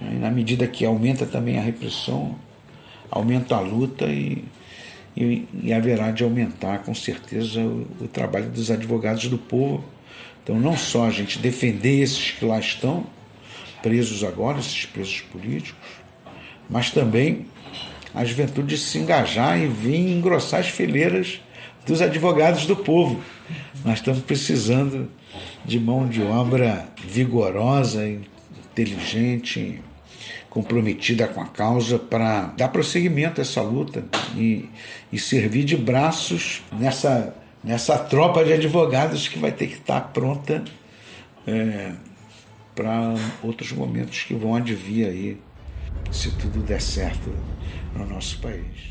Né? 0.00 0.12
E 0.14 0.18
na 0.18 0.30
medida 0.30 0.66
que 0.66 0.84
aumenta 0.84 1.26
também 1.26 1.58
a 1.58 1.62
repressão, 1.62 2.34
aumenta 3.10 3.56
a 3.56 3.60
luta 3.60 4.06
e, 4.06 4.44
e, 5.16 5.46
e 5.62 5.72
haverá 5.72 6.10
de 6.10 6.24
aumentar 6.24 6.78
com 6.78 6.94
certeza 6.94 7.60
o, 7.60 7.86
o 8.00 8.08
trabalho 8.08 8.50
dos 8.50 8.70
advogados 8.70 9.28
do 9.28 9.38
povo. 9.38 9.84
Então, 10.42 10.58
não 10.58 10.76
só 10.76 11.06
a 11.06 11.10
gente 11.10 11.38
defender 11.38 12.00
esses 12.00 12.30
que 12.30 12.44
lá 12.44 12.58
estão, 12.58 13.04
presos 13.82 14.24
agora, 14.24 14.58
esses 14.58 14.86
presos 14.86 15.20
políticos, 15.20 15.88
mas 16.68 16.90
também 16.90 17.46
a 18.14 18.24
juventude 18.24 18.76
se 18.76 18.98
engajar 18.98 19.60
e 19.60 19.66
vir 19.66 20.16
engrossar 20.16 20.60
as 20.60 20.68
fileiras 20.68 21.40
dos 21.86 22.00
advogados 22.00 22.66
do 22.66 22.74
povo. 22.74 23.22
Nós 23.84 23.98
estamos 23.98 24.20
precisando 24.22 25.08
de 25.64 25.78
mão 25.78 26.08
de 26.08 26.22
obra 26.22 26.88
vigorosa, 27.06 28.02
inteligente, 28.78 29.82
comprometida 30.48 31.26
com 31.26 31.40
a 31.40 31.46
causa 31.46 31.98
para 31.98 32.46
dar 32.56 32.68
prosseguimento 32.68 33.40
a 33.40 33.42
essa 33.42 33.60
luta 33.60 34.04
e, 34.36 34.68
e 35.12 35.18
servir 35.18 35.64
de 35.64 35.76
braços 35.76 36.62
nessa, 36.72 37.34
nessa 37.62 37.98
tropa 37.98 38.44
de 38.44 38.52
advogados 38.52 39.26
que 39.26 39.38
vai 39.38 39.50
ter 39.50 39.66
que 39.66 39.74
estar 39.74 40.00
pronta 40.12 40.64
é, 41.46 41.92
para 42.74 43.14
outros 43.42 43.72
momentos 43.72 44.22
que 44.22 44.34
vão 44.34 44.54
advir 44.54 45.06
aí, 45.08 45.40
se 46.12 46.30
tudo 46.32 46.60
der 46.60 46.80
certo 46.80 47.34
no 47.96 48.06
nosso 48.06 48.38
país. 48.40 48.87